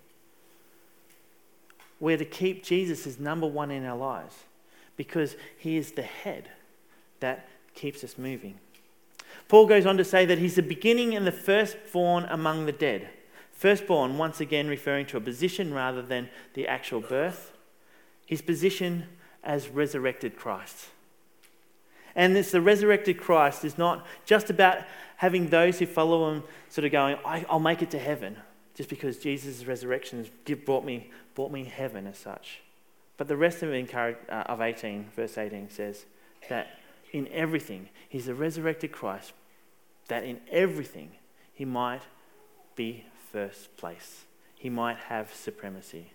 We're 1.99 2.17
to 2.17 2.26
keep 2.26 2.63
Jesus 2.63 3.08
as 3.08 3.19
number 3.19 3.47
one 3.47 3.71
in 3.71 3.84
our 3.86 3.97
lives 3.97 4.36
because 4.97 5.36
He 5.58 5.78
is 5.78 5.93
the 5.93 6.04
head 6.04 6.49
that 7.21 7.47
keeps 7.73 8.04
us 8.04 8.19
moving. 8.19 8.60
Paul 9.47 9.65
goes 9.65 9.88
on 9.88 9.97
to 9.97 10.06
say 10.06 10.26
that 10.26 10.38
he's 10.38 10.56
the 10.56 10.62
beginning 10.62 11.15
and 11.15 11.26
the 11.26 11.32
firstborn 11.32 12.26
among 12.26 12.67
the 12.67 12.71
dead. 12.71 13.10
Firstborn, 13.52 14.19
once 14.19 14.39
again, 14.39 14.67
referring 14.67 15.08
to 15.08 15.17
a 15.17 15.21
position 15.21 15.73
rather 15.73 16.04
than 16.04 16.30
the 16.54 16.67
actual 16.67 17.02
birth. 17.02 17.52
His 18.28 18.43
position 18.43 19.08
as 19.43 19.69
resurrected 19.69 20.36
Christ. 20.36 20.89
And 22.15 22.38
it's 22.38 22.52
the 22.52 22.62
resurrected 22.62 23.19
Christ 23.19 23.65
is 23.65 23.78
not 23.78 24.06
just 24.26 24.49
about 24.49 24.80
having 25.17 25.49
those 25.49 25.80
who 25.80 25.86
follow 25.86 26.32
him 26.32 26.43
sort 26.69 26.86
of 26.86 26.91
going, 26.91 27.17
I'll 27.26 27.60
make 27.60 27.82
it 27.82 27.91
to 27.91 27.99
heaven, 27.99 28.38
just 28.76 28.89
because 28.89 29.17
Jesus' 29.17 29.65
resurrection 29.65 30.19
has 30.19 30.58
brought 30.58 30.86
me, 30.86 31.10
brought 31.34 31.52
me 31.52 31.63
heaven 31.63 32.08
as 32.08 32.17
such. 32.17 32.62
But 33.17 33.28
the 33.28 33.38
rest 33.38 33.63
of, 33.63 33.71
uh, 33.71 34.15
of 34.30 34.62
18, 34.62 35.12
verse 35.15 35.38
18 35.38 35.69
says 35.69 36.06
that 36.49 36.80
in 37.12 37.28
everything, 37.30 37.89
he's 38.10 38.26
the 38.26 38.36
resurrected 38.36 38.91
Christ, 38.91 39.34
that 40.08 40.23
in 40.23 40.41
everything 40.52 41.12
he 41.54 41.65
might 41.65 42.02
be 42.76 43.06
first 43.32 43.76
place. 43.78 44.26
He 44.56 44.69
might 44.69 44.97
have 44.97 45.34
supremacy, 45.34 46.12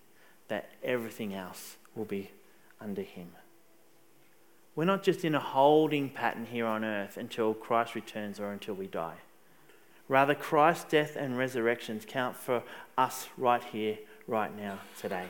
that 0.49 0.71
everything 0.83 1.35
else 1.35 1.77
will 1.95 2.05
be 2.05 2.31
under 2.81 3.03
him. 3.03 3.29
We're 4.79 4.85
not 4.85 5.03
just 5.03 5.25
in 5.25 5.35
a 5.35 5.41
holding 5.41 6.09
pattern 6.09 6.47
here 6.47 6.65
on 6.65 6.85
earth 6.85 7.17
until 7.17 7.53
Christ 7.53 7.97
returns 7.97 8.39
or 8.39 8.53
until 8.53 8.75
we 8.75 8.87
die. 8.87 9.17
Rather, 10.07 10.37
Christ's 10.37 10.85
death 10.85 11.17
and 11.17 11.37
resurrections 11.37 12.05
count 12.07 12.37
for 12.37 12.63
us 12.97 13.29
right 13.37 13.65
here, 13.65 13.99
right 14.29 14.57
now, 14.57 14.79
today. 14.97 15.27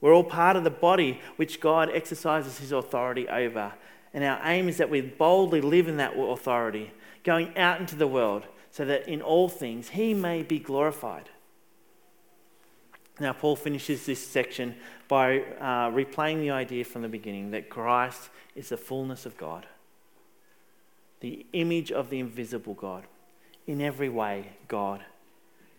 We're 0.00 0.12
all 0.12 0.24
part 0.24 0.56
of 0.56 0.64
the 0.64 0.70
body 0.70 1.20
which 1.36 1.60
God 1.60 1.88
exercises 1.94 2.58
his 2.58 2.72
authority 2.72 3.28
over. 3.28 3.74
And 4.12 4.24
our 4.24 4.40
aim 4.42 4.68
is 4.68 4.78
that 4.78 4.90
we 4.90 5.02
boldly 5.02 5.60
live 5.60 5.86
in 5.86 5.98
that 5.98 6.18
authority, 6.18 6.90
going 7.22 7.56
out 7.56 7.78
into 7.78 7.94
the 7.94 8.08
world 8.08 8.42
so 8.72 8.84
that 8.86 9.08
in 9.08 9.22
all 9.22 9.48
things 9.48 9.90
he 9.90 10.14
may 10.14 10.42
be 10.42 10.58
glorified. 10.58 11.30
Now, 13.18 13.32
Paul 13.32 13.56
finishes 13.56 14.04
this 14.04 14.24
section 14.24 14.74
by 15.08 15.38
uh, 15.38 15.90
replaying 15.90 16.40
the 16.40 16.50
idea 16.50 16.84
from 16.84 17.02
the 17.02 17.08
beginning 17.08 17.50
that 17.52 17.70
Christ 17.70 18.28
is 18.54 18.68
the 18.68 18.76
fullness 18.76 19.24
of 19.24 19.38
God, 19.38 19.66
the 21.20 21.46
image 21.54 21.90
of 21.90 22.10
the 22.10 22.20
invisible 22.20 22.74
God, 22.74 23.04
in 23.66 23.80
every 23.80 24.10
way, 24.10 24.50
God, 24.68 25.02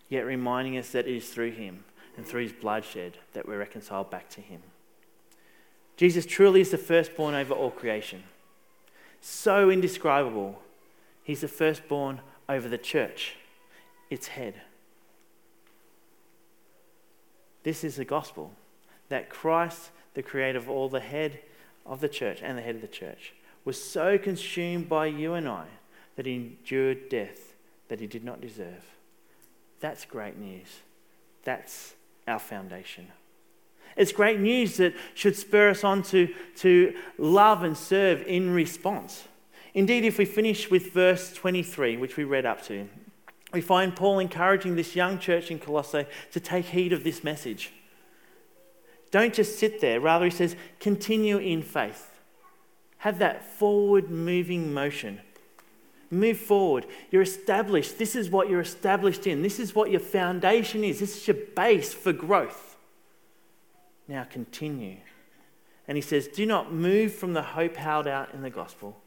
yet 0.08 0.26
reminding 0.26 0.76
us 0.76 0.90
that 0.90 1.06
it 1.06 1.16
is 1.16 1.28
through 1.28 1.52
him 1.52 1.84
and 2.16 2.26
through 2.26 2.42
his 2.42 2.52
bloodshed 2.52 3.18
that 3.34 3.46
we're 3.46 3.58
reconciled 3.58 4.10
back 4.10 4.28
to 4.30 4.40
him. 4.40 4.60
Jesus 5.96 6.26
truly 6.26 6.60
is 6.60 6.70
the 6.70 6.78
firstborn 6.78 7.34
over 7.34 7.54
all 7.54 7.70
creation. 7.70 8.24
So 9.20 9.70
indescribable. 9.70 10.60
He's 11.22 11.42
the 11.42 11.48
firstborn 11.48 12.20
over 12.48 12.68
the 12.68 12.78
church, 12.78 13.36
its 14.10 14.28
head. 14.28 14.62
This 17.62 17.84
is 17.84 17.96
the 17.96 18.04
gospel 18.04 18.52
that 19.08 19.30
Christ, 19.30 19.90
the 20.14 20.22
creator 20.22 20.58
of 20.58 20.68
all 20.68 20.88
the 20.88 21.00
head 21.00 21.40
of 21.84 22.00
the 22.00 22.08
church 22.08 22.40
and 22.42 22.56
the 22.56 22.62
head 22.62 22.74
of 22.74 22.80
the 22.80 22.88
church, 22.88 23.34
was 23.64 23.82
so 23.82 24.18
consumed 24.18 24.88
by 24.88 25.06
you 25.06 25.34
and 25.34 25.48
I 25.48 25.66
that 26.16 26.26
he 26.26 26.34
endured 26.34 27.08
death 27.08 27.54
that 27.88 28.00
he 28.00 28.06
did 28.06 28.24
not 28.24 28.40
deserve. 28.40 28.84
That's 29.80 30.04
great 30.04 30.38
news. 30.38 30.80
That's 31.44 31.94
our 32.26 32.38
foundation. 32.38 33.08
It's 33.96 34.12
great 34.12 34.38
news 34.38 34.76
that 34.76 34.94
should 35.14 35.36
spur 35.36 35.70
us 35.70 35.82
on 35.82 36.02
to, 36.04 36.32
to 36.56 36.94
love 37.18 37.62
and 37.62 37.76
serve 37.76 38.22
in 38.26 38.50
response. 38.50 39.24
Indeed, 39.74 40.04
if 40.04 40.18
we 40.18 40.24
finish 40.24 40.70
with 40.70 40.92
verse 40.92 41.32
23, 41.32 41.96
which 41.96 42.16
we 42.16 42.24
read 42.24 42.46
up 42.46 42.62
to, 42.64 42.88
we 43.52 43.60
find 43.60 43.96
Paul 43.96 44.18
encouraging 44.18 44.76
this 44.76 44.94
young 44.94 45.18
church 45.18 45.50
in 45.50 45.58
Colossae 45.58 46.06
to 46.32 46.40
take 46.40 46.66
heed 46.66 46.92
of 46.92 47.04
this 47.04 47.24
message. 47.24 47.72
Don't 49.10 49.32
just 49.32 49.58
sit 49.58 49.80
there. 49.80 50.00
Rather, 50.00 50.26
he 50.26 50.30
says, 50.30 50.54
continue 50.80 51.38
in 51.38 51.62
faith. 51.62 52.20
Have 52.98 53.18
that 53.20 53.44
forward 53.44 54.10
moving 54.10 54.74
motion. 54.74 55.20
Move 56.10 56.38
forward. 56.38 56.86
You're 57.10 57.22
established. 57.22 57.98
This 57.98 58.16
is 58.16 58.30
what 58.30 58.48
you're 58.48 58.60
established 58.60 59.26
in. 59.26 59.42
This 59.42 59.58
is 59.58 59.74
what 59.74 59.90
your 59.90 60.00
foundation 60.00 60.84
is. 60.84 61.00
This 61.00 61.16
is 61.16 61.28
your 61.28 61.36
base 61.54 61.94
for 61.94 62.12
growth. 62.12 62.76
Now 64.08 64.24
continue. 64.24 64.96
And 65.86 65.96
he 65.96 66.02
says, 66.02 66.28
Do 66.28 66.44
not 66.46 66.72
move 66.72 67.14
from 67.14 67.34
the 67.34 67.42
hope 67.42 67.76
held 67.76 68.06
out 68.06 68.32
in 68.34 68.42
the 68.42 68.50
gospel. 68.50 69.00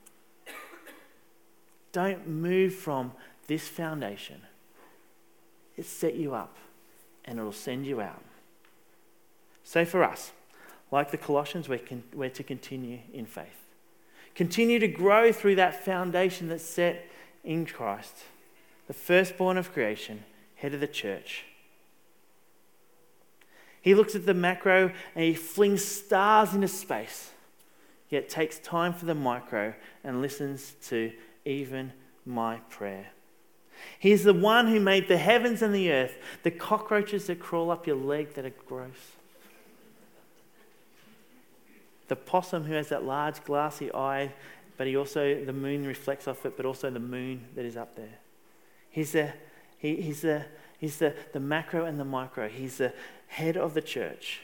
Don't 1.92 2.28
move 2.28 2.74
from 2.74 3.12
this 3.48 3.68
foundation. 3.68 4.42
It 5.78 5.86
set 5.86 6.16
you 6.16 6.34
up 6.34 6.58
and 7.26 7.40
it'll 7.40 7.52
send 7.52 7.86
you 7.86 8.02
out. 8.02 8.24
So 9.64 9.86
for 9.86 10.04
us, 10.04 10.32
like 10.92 11.12
the 11.12 11.18
Colossians, 11.18 11.70
we're, 11.70 11.80
con- 11.80 12.04
we're 12.14 12.30
to 12.30 12.44
continue 12.44 13.00
in 13.14 13.26
faith. 13.26 13.66
Continue 14.36 14.80
to 14.80 14.88
grow 14.88 15.32
through 15.32 15.56
that 15.56 15.84
foundation 15.84 16.48
that's 16.50 16.64
set 16.64 17.06
in 17.44 17.66
Christ, 17.66 18.18
the 18.88 18.94
firstborn 18.94 19.58
of 19.58 19.74
creation, 19.74 20.24
head 20.56 20.74
of 20.74 20.80
the 20.80 20.88
church. 20.88 21.46
He 23.82 23.96
looks 23.96 24.16
at 24.16 24.26
the 24.26 24.34
macro 24.34 24.92
and 25.16 25.26
he 25.26 25.34
flings 25.34 25.84
stars 25.84 26.54
into 26.54 26.68
space, 26.68 27.32
yet 28.10 28.30
takes 28.30 28.60
time 28.60 28.94
for 28.94 29.06
the 29.06 29.16
micro 29.16 29.74
and 30.04 30.22
listens 30.22 30.74
to 30.88 31.12
even 31.46 31.94
my 32.26 32.58
prayer. 32.70 33.08
He's 34.00 34.24
the 34.24 34.34
one 34.34 34.68
who 34.68 34.80
made 34.80 35.08
the 35.08 35.18
heavens 35.18 35.62
and 35.62 35.74
the 35.74 35.92
earth, 35.92 36.18
the 36.44 36.52
cockroaches 36.52 37.28
that 37.28 37.40
crawl 37.40 37.72
up 37.72 37.86
your 37.88 37.96
leg 37.96 38.34
that 38.34 38.46
are 38.46 38.54
gross 38.68 39.14
the 42.12 42.16
possum 42.18 42.66
who 42.66 42.74
has 42.74 42.90
that 42.90 43.06
large 43.06 43.42
glassy 43.46 43.90
eye, 43.94 44.34
but 44.76 44.86
he 44.86 44.98
also, 44.98 45.46
the 45.46 45.54
moon 45.54 45.88
reflects 45.88 46.28
off 46.28 46.46
it, 46.46 46.58
but 46.58 46.66
also 46.66 46.90
the 46.90 47.00
moon 47.00 47.46
that 47.56 47.64
is 47.64 47.78
up 47.78 47.96
there. 47.96 48.20
He's 48.90 49.14
the, 49.14 49.32
he, 49.78 49.96
he's 49.96 50.20
the, 50.20 50.44
he's 50.78 50.98
the, 50.98 51.16
the 51.32 51.40
macro 51.40 51.86
and 51.86 51.98
the 51.98 52.04
micro. 52.04 52.50
He's 52.50 52.80
the 52.80 52.92
head 53.28 53.56
of 53.56 53.74
the 53.74 53.82
church. 53.82 54.42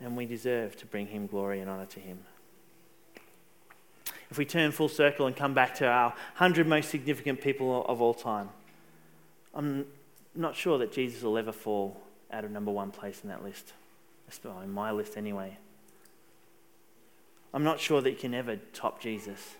And 0.00 0.16
we 0.16 0.26
deserve 0.26 0.74
to 0.78 0.86
bring 0.86 1.06
him 1.06 1.28
glory 1.28 1.60
and 1.60 1.70
honor 1.70 1.86
to 1.86 2.00
him. 2.00 2.18
If 4.32 4.38
we 4.38 4.46
turn 4.46 4.72
full 4.72 4.88
circle 4.88 5.26
and 5.26 5.36
come 5.36 5.52
back 5.52 5.74
to 5.74 5.86
our 5.86 6.08
100 6.08 6.66
most 6.66 6.88
significant 6.88 7.42
people 7.42 7.84
of 7.86 8.00
all 8.00 8.14
time, 8.14 8.48
I'm 9.52 9.84
not 10.34 10.56
sure 10.56 10.78
that 10.78 10.90
Jesus 10.90 11.22
will 11.22 11.36
ever 11.36 11.52
fall 11.52 12.00
out 12.30 12.42
of 12.42 12.50
number 12.50 12.70
one 12.70 12.92
place 12.92 13.20
in 13.22 13.28
that 13.28 13.44
list 13.44 13.74
on 14.46 14.70
my 14.70 14.90
list 14.90 15.18
anyway. 15.18 15.58
I'm 17.52 17.62
not 17.62 17.78
sure 17.78 18.00
that 18.00 18.08
you 18.08 18.16
can 18.16 18.32
ever 18.32 18.56
top 18.72 19.02
Jesus. 19.02 19.56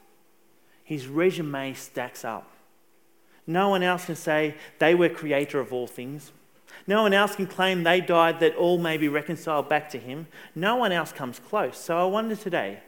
His 0.82 1.06
resume 1.06 1.74
stacks 1.74 2.24
up. 2.24 2.50
No 3.46 3.68
one 3.68 3.82
else 3.82 4.06
can 4.06 4.16
say 4.16 4.54
they 4.78 4.94
were 4.94 5.10
creator 5.10 5.60
of 5.60 5.74
all 5.74 5.86
things. 5.86 6.32
No 6.86 7.02
one 7.02 7.12
else 7.12 7.36
can 7.36 7.46
claim 7.46 7.82
they 7.82 8.00
died 8.00 8.40
that 8.40 8.56
all 8.56 8.78
may 8.78 8.96
be 8.96 9.08
reconciled 9.08 9.68
back 9.68 9.90
to 9.90 9.98
him. 9.98 10.28
No 10.54 10.76
one 10.76 10.92
else 10.92 11.12
comes 11.12 11.38
close. 11.38 11.76
So 11.76 11.98
I 11.98 12.04
wonder 12.04 12.36
today, 12.36 12.80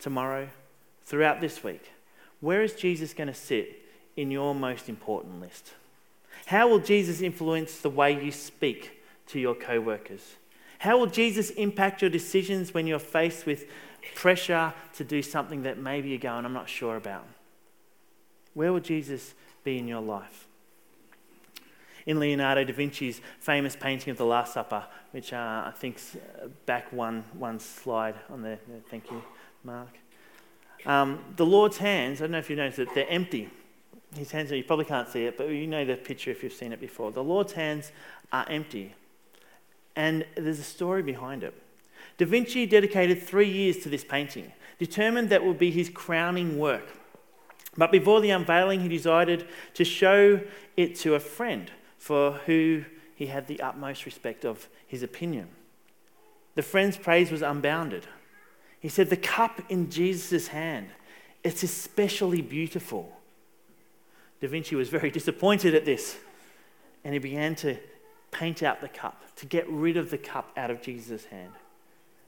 tomorrow, 0.00 0.48
throughout 1.10 1.40
this 1.40 1.64
week, 1.64 1.90
where 2.38 2.62
is 2.62 2.72
Jesus 2.72 3.12
going 3.12 3.26
to 3.26 3.34
sit 3.34 3.82
in 4.16 4.30
your 4.30 4.54
most 4.54 4.88
important 4.88 5.40
list? 5.40 5.72
How 6.46 6.68
will 6.68 6.78
Jesus 6.78 7.20
influence 7.20 7.78
the 7.78 7.90
way 7.90 8.24
you 8.24 8.30
speak 8.30 9.02
to 9.26 9.40
your 9.40 9.56
co 9.56 9.80
workers? 9.80 10.36
How 10.78 10.96
will 10.98 11.08
Jesus 11.08 11.50
impact 11.50 12.00
your 12.00 12.10
decisions 12.10 12.72
when 12.72 12.86
you're 12.86 13.00
faced 13.00 13.44
with 13.44 13.66
pressure 14.14 14.72
to 14.94 15.04
do 15.04 15.20
something 15.20 15.64
that 15.64 15.78
maybe 15.78 16.10
you're 16.10 16.18
going, 16.18 16.44
I'm 16.44 16.52
not 16.52 16.68
sure 16.68 16.96
about? 16.96 17.26
Where 18.54 18.72
will 18.72 18.80
Jesus 18.80 19.34
be 19.64 19.78
in 19.78 19.88
your 19.88 20.00
life? 20.00 20.46
In 22.06 22.20
Leonardo 22.20 22.64
da 22.64 22.72
Vinci's 22.72 23.20
famous 23.40 23.74
painting 23.74 24.12
of 24.12 24.16
the 24.16 24.24
Last 24.24 24.54
Supper, 24.54 24.84
which 25.10 25.32
uh, 25.32 25.64
I 25.66 25.72
think's 25.76 26.16
uh, 26.16 26.46
back 26.66 26.92
one, 26.92 27.24
one 27.34 27.58
slide 27.58 28.14
on 28.30 28.42
there. 28.42 28.58
Thank 28.88 29.10
you, 29.10 29.22
Mark. 29.64 29.98
Um, 30.86 31.24
the 31.36 31.46
Lord's 31.46 31.78
hands, 31.78 32.20
I 32.20 32.24
don't 32.24 32.32
know 32.32 32.38
if 32.38 32.50
you 32.50 32.56
noticed 32.56 32.78
that 32.78 32.94
they're 32.94 33.08
empty. 33.08 33.50
His 34.16 34.32
hands, 34.32 34.50
you 34.50 34.64
probably 34.64 34.86
can't 34.86 35.08
see 35.08 35.24
it, 35.26 35.36
but 35.36 35.48
you 35.48 35.66
know 35.66 35.84
the 35.84 35.96
picture 35.96 36.30
if 36.30 36.42
you've 36.42 36.52
seen 36.52 36.72
it 36.72 36.80
before. 36.80 37.12
The 37.12 37.22
Lord's 37.22 37.52
hands 37.52 37.92
are 38.32 38.46
empty. 38.48 38.94
And 39.94 40.24
there's 40.36 40.58
a 40.58 40.64
story 40.64 41.02
behind 41.02 41.44
it. 41.44 41.54
Da 42.18 42.26
Vinci 42.26 42.66
dedicated 42.66 43.22
three 43.22 43.48
years 43.48 43.78
to 43.78 43.88
this 43.88 44.04
painting, 44.04 44.52
determined 44.78 45.28
that 45.30 45.44
would 45.44 45.58
be 45.58 45.70
his 45.70 45.88
crowning 45.88 46.58
work. 46.58 46.88
But 47.76 47.92
before 47.92 48.20
the 48.20 48.30
unveiling, 48.30 48.80
he 48.80 48.88
decided 48.88 49.46
to 49.74 49.84
show 49.84 50.40
it 50.76 50.96
to 50.96 51.14
a 51.14 51.20
friend 51.20 51.70
for 51.98 52.32
who 52.46 52.84
he 53.14 53.26
had 53.26 53.46
the 53.46 53.60
utmost 53.60 54.06
respect 54.06 54.44
of 54.44 54.68
his 54.86 55.02
opinion. 55.02 55.48
The 56.56 56.62
friend's 56.62 56.96
praise 56.96 57.30
was 57.30 57.42
unbounded. 57.42 58.06
He 58.80 58.88
said, 58.88 59.10
The 59.10 59.16
cup 59.16 59.60
in 59.68 59.90
Jesus' 59.90 60.48
hand, 60.48 60.88
it's 61.44 61.62
especially 61.62 62.42
beautiful. 62.42 63.16
Da 64.40 64.48
Vinci 64.48 64.74
was 64.74 64.88
very 64.88 65.10
disappointed 65.10 65.74
at 65.74 65.84
this, 65.84 66.16
and 67.04 67.12
he 67.12 67.20
began 67.20 67.54
to 67.56 67.76
paint 68.30 68.62
out 68.62 68.80
the 68.80 68.88
cup, 68.88 69.22
to 69.36 69.46
get 69.46 69.68
rid 69.68 69.96
of 69.96 70.10
the 70.10 70.18
cup 70.18 70.50
out 70.56 70.70
of 70.70 70.80
Jesus' 70.80 71.26
hand. 71.26 71.52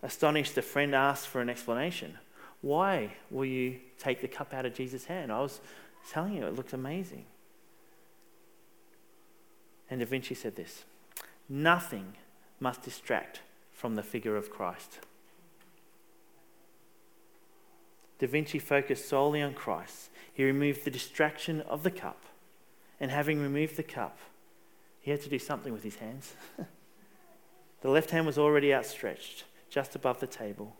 Astonished, 0.03 0.55
the 0.55 0.63
friend 0.63 0.95
asked 0.95 1.27
for 1.27 1.41
an 1.41 1.49
explanation. 1.49 2.19
Why 2.61 3.15
will 3.31 3.45
you 3.45 3.79
take 3.99 4.21
the 4.21 4.29
cup 4.29 4.53
out 4.53 4.67
of 4.67 4.75
Jesus' 4.75 5.07
hand? 5.07 5.33
I 5.33 5.41
was 5.41 5.61
telling 6.11 6.35
you, 6.35 6.45
it 6.45 6.55
looked 6.55 6.73
amazing. 6.73 7.25
And 9.89 10.01
Da 10.01 10.07
Vinci 10.07 10.35
said 10.35 10.57
this 10.57 10.85
Nothing 11.49 12.15
must 12.61 12.83
distract 12.83 13.41
from 13.73 13.95
the 13.95 14.03
figure 14.03 14.37
of 14.37 14.51
Christ. 14.51 15.01
Da 18.23 18.29
Vinci 18.29 18.61
focused 18.61 19.09
solely 19.09 19.43
on 19.43 19.53
Christ. 19.53 20.09
He 20.33 20.45
removed 20.45 20.85
the 20.85 20.93
distraction 20.93 21.61
of 21.63 21.83
the 21.83 21.91
cup. 21.91 22.25
And 23.01 23.11
having 23.11 23.43
removed 23.43 23.77
the 23.77 23.83
cup, 23.83 24.17
he 25.01 25.11
had 25.11 25.23
to 25.23 25.29
do 25.29 25.41
something 25.41 25.73
with 25.73 25.83
his 25.83 25.97
hands. 25.97 26.35
the 27.81 27.91
left 27.91 28.13
hand 28.13 28.25
was 28.25 28.39
already 28.39 28.73
outstretched, 28.73 29.43
just 29.69 29.97
above 29.97 30.21
the 30.21 30.29
table, 30.29 30.77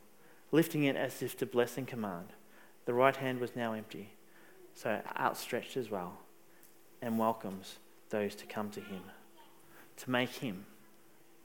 lifting 0.53 0.85
it 0.85 0.95
as 0.95 1.21
if 1.21 1.37
to 1.39 1.45
bless 1.45 1.77
and 1.77 1.89
command. 1.89 2.29
The 2.85 2.95
right 2.95 3.17
hand 3.17 3.41
was 3.41 3.57
now 3.57 3.73
empty, 3.73 4.11
so 4.77 5.01
outstretched 5.19 5.77
as 5.77 5.91
well, 5.91 6.19
and 7.01 7.19
welcomes 7.19 7.81
those 8.11 8.37
to 8.37 8.47
come 8.47 8.71
to 8.71 8.81
him, 8.81 9.03
to 9.97 10.11
make 10.13 10.31
him 10.31 10.65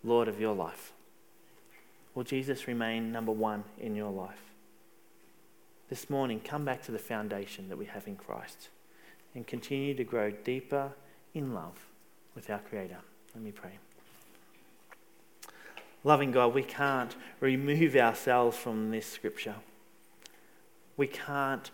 Lord 0.03 0.27
of 0.27 0.39
your 0.39 0.53
life. 0.53 0.93
Will 2.13 2.23
Jesus 2.23 2.67
remain 2.67 3.11
number 3.11 3.31
one 3.31 3.63
in 3.79 3.95
your 3.95 4.11
life? 4.11 4.47
This 5.89 6.09
morning, 6.09 6.39
come 6.39 6.65
back 6.65 6.83
to 6.83 6.91
the 6.91 6.99
foundation 6.99 7.69
that 7.69 7.77
we 7.77 7.85
have 7.85 8.07
in 8.07 8.15
Christ 8.15 8.69
and 9.33 9.47
continue 9.47 9.93
to 9.93 10.03
grow 10.03 10.31
deeper 10.31 10.91
in 11.33 11.53
love 11.53 11.87
with 12.35 12.49
our 12.49 12.59
Creator. 12.59 12.97
Let 13.33 13.43
me 13.43 13.51
pray. 13.51 13.77
Loving 16.03 16.31
God, 16.31 16.53
we 16.53 16.63
can't 16.63 17.15
remove 17.39 17.95
ourselves 17.95 18.57
from 18.57 18.91
this 18.91 19.05
scripture. 19.05 19.55
We 20.95 21.07
can't 21.07 21.71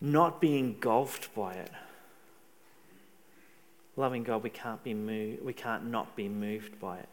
not 0.00 0.40
be 0.40 0.58
engulfed 0.58 1.34
by 1.34 1.54
it 1.54 1.70
loving 4.00 4.22
God, 4.22 4.42
we 4.42 4.50
can't 4.50 4.82
be 4.82 4.94
moved, 4.94 5.44
we 5.44 5.52
can't 5.52 5.86
not 5.86 6.16
be 6.16 6.28
moved 6.28 6.80
by 6.80 6.98
it. 6.98 7.08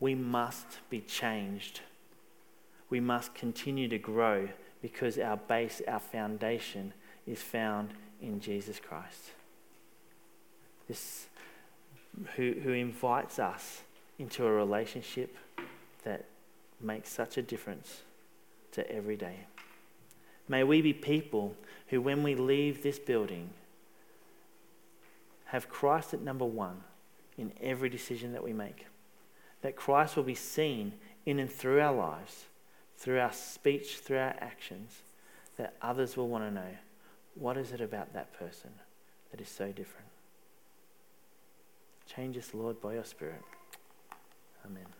We 0.00 0.14
must 0.14 0.78
be 0.88 1.00
changed. 1.00 1.80
We 2.88 3.00
must 3.00 3.34
continue 3.34 3.88
to 3.88 3.98
grow 3.98 4.48
because 4.82 5.18
our 5.18 5.36
base, 5.36 5.82
our 5.88 6.00
foundation 6.00 6.92
is 7.26 7.42
found 7.42 7.90
in 8.20 8.40
Jesus 8.40 8.80
Christ. 8.80 9.30
This 10.86 11.26
who, 12.36 12.54
who 12.62 12.72
invites 12.72 13.38
us 13.38 13.82
into 14.18 14.44
a 14.44 14.52
relationship 14.52 15.36
that 16.04 16.24
makes 16.80 17.10
such 17.10 17.36
a 17.36 17.42
difference 17.42 18.02
to 18.72 18.90
every 18.90 19.16
day. 19.16 19.46
May 20.48 20.64
we 20.64 20.80
be 20.80 20.92
people 20.92 21.54
who, 21.88 22.00
when 22.00 22.22
we 22.22 22.34
leave 22.34 22.82
this 22.82 22.98
building, 22.98 23.50
have 25.46 25.68
Christ 25.68 26.14
at 26.14 26.22
number 26.22 26.44
one 26.44 26.82
in 27.36 27.52
every 27.60 27.88
decision 27.88 28.32
that 28.32 28.44
we 28.44 28.52
make. 28.52 28.86
That 29.62 29.76
Christ 29.76 30.16
will 30.16 30.24
be 30.24 30.34
seen 30.34 30.94
in 31.26 31.38
and 31.38 31.50
through 31.50 31.80
our 31.80 31.94
lives, 31.94 32.44
through 32.98 33.20
our 33.20 33.32
speech, 33.32 33.98
through 33.98 34.18
our 34.18 34.34
actions, 34.40 35.02
that 35.56 35.74
others 35.80 36.16
will 36.16 36.28
want 36.28 36.44
to 36.44 36.50
know 36.50 36.76
what 37.34 37.56
is 37.56 37.72
it 37.72 37.80
about 37.80 38.12
that 38.12 38.32
person 38.38 38.70
that 39.30 39.40
is 39.40 39.48
so 39.48 39.68
different. 39.68 40.08
Change 42.06 42.36
us, 42.36 42.52
Lord, 42.52 42.80
by 42.80 42.94
your 42.94 43.04
Spirit. 43.04 43.42
Amen. 44.64 44.97